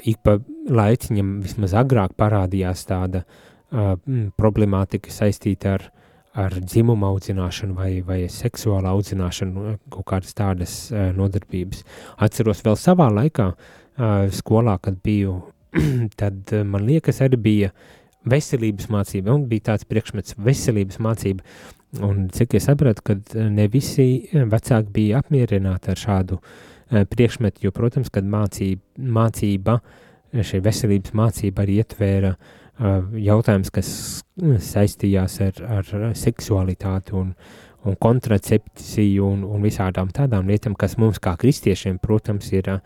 [0.08, 0.38] ik pa
[0.72, 3.26] laiciņam vismaz agrāk parādījās tāda
[4.40, 5.88] problemātika saistīta ar,
[6.36, 11.84] ar dzimumu audzināšanu vai, vai seksuālu audzināšanu, kaut kādas tādas nodarbības.
[12.18, 13.52] Atceros vēl savā laikā
[14.36, 15.42] skolā, kad biju,
[16.22, 17.72] tad uh, man liekas arī bija
[18.26, 21.46] veselības mācība, un bija tāds priekšmets veselības mācība,
[22.06, 26.40] un cik es sapratu, kad ne visi vecāki bija apmierināti ar šādu
[26.90, 29.78] priekšmetu, jo, protams, kad mācība, mācība
[30.34, 32.34] šī veselības mācība arī ietvēra
[33.22, 33.90] jautājums, kas
[34.68, 37.32] saistījās ar, ar seksualitāti un,
[37.86, 42.80] un kontracepciju un, un visādām tādām lietām, kas mums kā kristiešiem, protams, ir uh,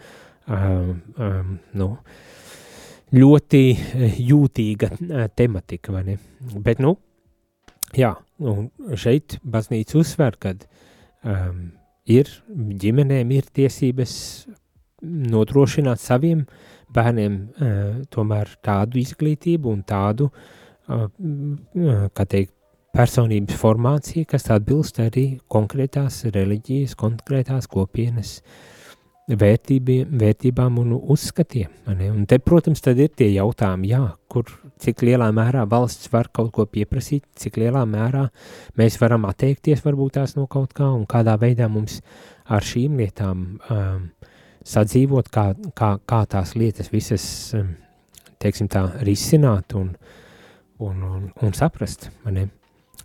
[0.50, 1.90] um, nu,
[3.16, 3.64] ļoti
[4.32, 4.92] jūtīga
[5.38, 6.18] tematika, vai ne?
[6.62, 6.96] Bet, nu,
[7.98, 10.66] jā, un šeit baznīca uzsver, kad
[11.24, 11.70] um,
[12.10, 14.14] ir ģimenēm ir tiesības
[15.02, 17.82] nodrošināt saviem uh, bērniem uh,
[18.14, 21.06] tomēr tādu izglītību un tādu, uh,
[22.16, 22.56] kā teikt,
[22.90, 28.40] personības formāciju, kas atbilst arī konkrētās reliģijas, konkrētās kopienas
[29.30, 31.70] vērtībiem, vērtībām un uzskatiem.
[31.88, 34.02] Un te, protams, tad ir tie jautājumi, jā,
[34.32, 34.50] kur,
[34.82, 38.26] cik lielā mērā valsts var kaut ko pieprasīt, cik lielā mērā
[38.80, 42.00] mēs varam atteikties varbūt tās no kaut kā un kādā veidā mums
[42.50, 44.08] ar šīm lietām um,
[44.66, 47.26] sadzīvot, kā, kā, kā tās lietas visas
[47.58, 47.76] um,
[48.42, 49.92] teiksim tā, risināt un,
[50.80, 52.50] un, un, un saprast, ne?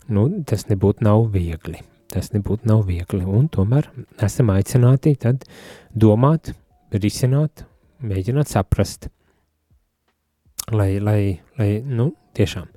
[0.04, 1.78] Nu, tas nebūtu nav viegli,
[2.14, 3.90] tas nebūtu nav viegli, un tomēr
[4.22, 5.44] esam aicināti tad
[5.90, 6.52] domāt,
[6.94, 7.64] risināt,
[8.04, 9.08] mēģināt saprast,
[10.70, 12.70] lai, lai, lai nu, tiešām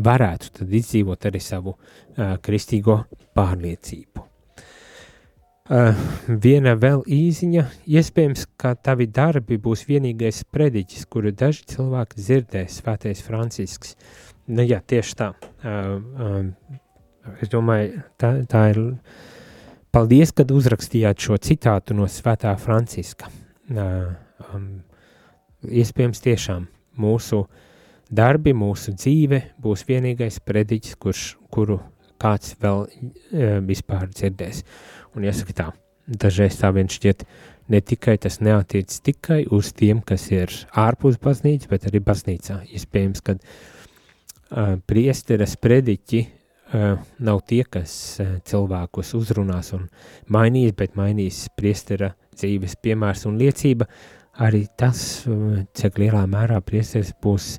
[0.00, 3.02] varētu tad izdzīvot arī savu uh, kristīgo
[3.36, 4.26] pārliecību.
[5.70, 5.94] Uh,
[6.42, 13.22] viena vēl īziņa, iespējams, ka tavi darbi būs vienīgais prediķis, kuru daži cilvēki dzirdēs, svētais
[13.22, 13.94] Francisks.
[14.50, 15.28] Nu jā, tieši tā.
[15.62, 16.80] Uh, uh,
[17.40, 18.80] es domāju, tā, tā ir,
[19.94, 23.30] paldies, kad uzrakstījāt šo citātu no svētā Franciska.
[23.70, 24.12] Uh,
[24.54, 24.70] um,
[25.66, 26.66] iespējams tiešām
[27.00, 27.44] mūsu
[28.10, 31.78] darbi, mūsu dzīve būs vienīgais prediķis, kurš, kuru
[32.20, 34.64] kāds vēl e, vispār dzirdēs.
[35.16, 35.68] Un jāsaka tā,
[36.06, 37.24] dažreiz tā vien šķiet,
[37.70, 42.58] ne tikai tas neatiec tikai uz tiem, kas ir ārpus baznīcas, bet arī baznīcā.
[42.76, 46.39] Iespējams, ka uh, priesteres prediķi uh,
[46.72, 47.92] nav tie, kas
[48.22, 49.88] uh, cilvēkus uzrunās un
[50.30, 53.88] mainīs, bet mainīs priestera dzīves piemērs un liecība,
[54.46, 57.56] arī tas, uh, cik lielā mērā priesteris būs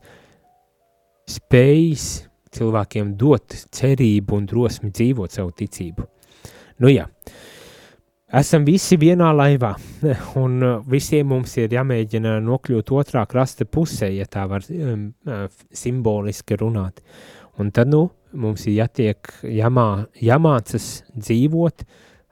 [1.32, 2.08] spējis
[2.56, 6.08] cilvēkiem dot cerību un drosmi dzīvot savu ticību.
[6.82, 7.06] Nu jā,
[8.40, 9.74] esam visi vienā laivā,
[10.44, 15.46] un uh, visiem mums ir jāmēģina nokļūt otrā krasta pusē, ja tā var um, uh,
[15.76, 17.04] simboliski runāt.
[17.62, 21.86] Un tad, nu, mums ir jātiek, jāmā, jāmācas dzīvot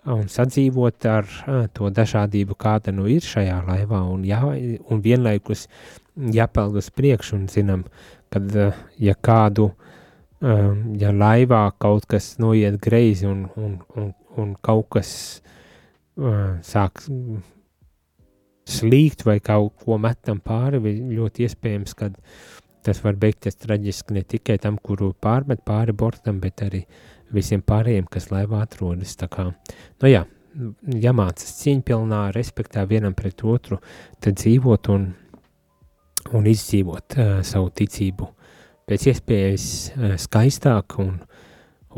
[0.10, 4.40] un sadzīvot ar uh, to dažādību, kāda nu ir šajā laivā, un, jā,
[4.90, 5.68] un vienlaikus
[6.34, 7.86] jāpeld uz priekšu, un zinām,
[8.34, 14.56] kad, uh, ja kādu uh, ja laivā kaut kas noiet greizi un, un, un, un
[14.66, 15.12] kaut kas
[16.18, 17.04] uh, sāk
[18.70, 20.80] slīgt vai kaut ko metam pāri,
[21.12, 22.12] ļoti iespējams, ka
[22.86, 26.84] tas var beigties traģiski ne tikai tam, kuru pārmet pāri bortam, bet arī
[27.34, 29.16] visiem pārējiem, kas laivā atrodas.
[29.20, 29.50] Tā kā,
[30.02, 30.24] nu jā,
[31.06, 33.80] jāmācas cīņpilnā, respektā vienam pret otru,
[34.24, 35.08] tad dzīvot un,
[36.36, 38.34] un izdzīvot uh, savu ticību
[38.90, 41.20] pēc iespējas eh, skaistāk un,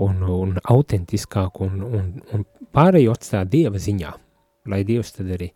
[0.03, 2.43] un, un autentiskāk un, un, un
[2.75, 4.11] pārējo atstāt Dieva ziņā,
[4.71, 5.47] lai Dievs tad arī,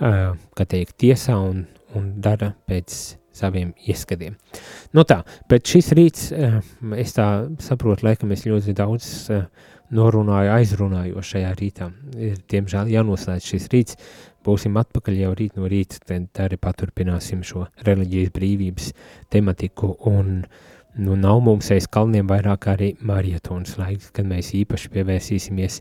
[0.00, 1.66] uh, kā teikt, tiesā un,
[1.98, 2.96] un dara pēc
[3.36, 4.36] saviem ieskatiem.
[4.96, 6.58] Nu tā, bet šis rīts, uh,
[6.98, 7.28] es tā
[7.62, 9.46] saprotu, laikam es ļoti daudz uh,
[9.92, 11.88] norunāju, aizrunāju šajā rītā.
[12.16, 13.98] Ir, diemžēl jānoslēdz šis rīts,
[14.46, 18.92] būsim atpakaļ jau rīt no rīta, tad arī paturpināsim šo reliģijas brīvības
[19.32, 20.40] tematiku un
[20.98, 25.80] nu, nav mums aiz kalniem vairāk arī marietons laiks, kad mēs īpaši pievērsīsimies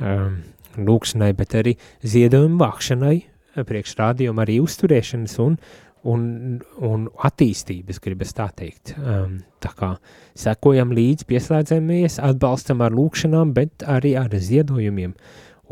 [0.00, 0.42] um,
[0.78, 1.76] lūkšanai, bet arī
[2.06, 3.16] ziedojumu vākšanai,
[3.68, 5.58] priekš rādījumu arī uzturēšanas un,
[6.08, 6.24] un,
[6.82, 8.94] un attīstības, gribas tā teikt.
[8.98, 9.92] Um, tā kā
[10.38, 15.14] sekojam līdzi, pieslēdzamies, atbalstam ar lūkšanām, bet arī ar ziedojumiem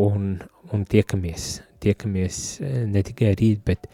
[0.00, 0.30] un,
[0.70, 3.88] un tiekamies tiekamies eh, ne tikai rīt, bet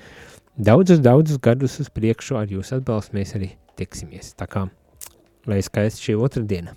[0.56, 4.34] daudzus, daudzus gadus uz priekšu ar jūsu atbalstu mēs arī tiksimies.
[4.38, 4.66] Tā kā,
[5.46, 6.76] lai skaisti šī otra diena.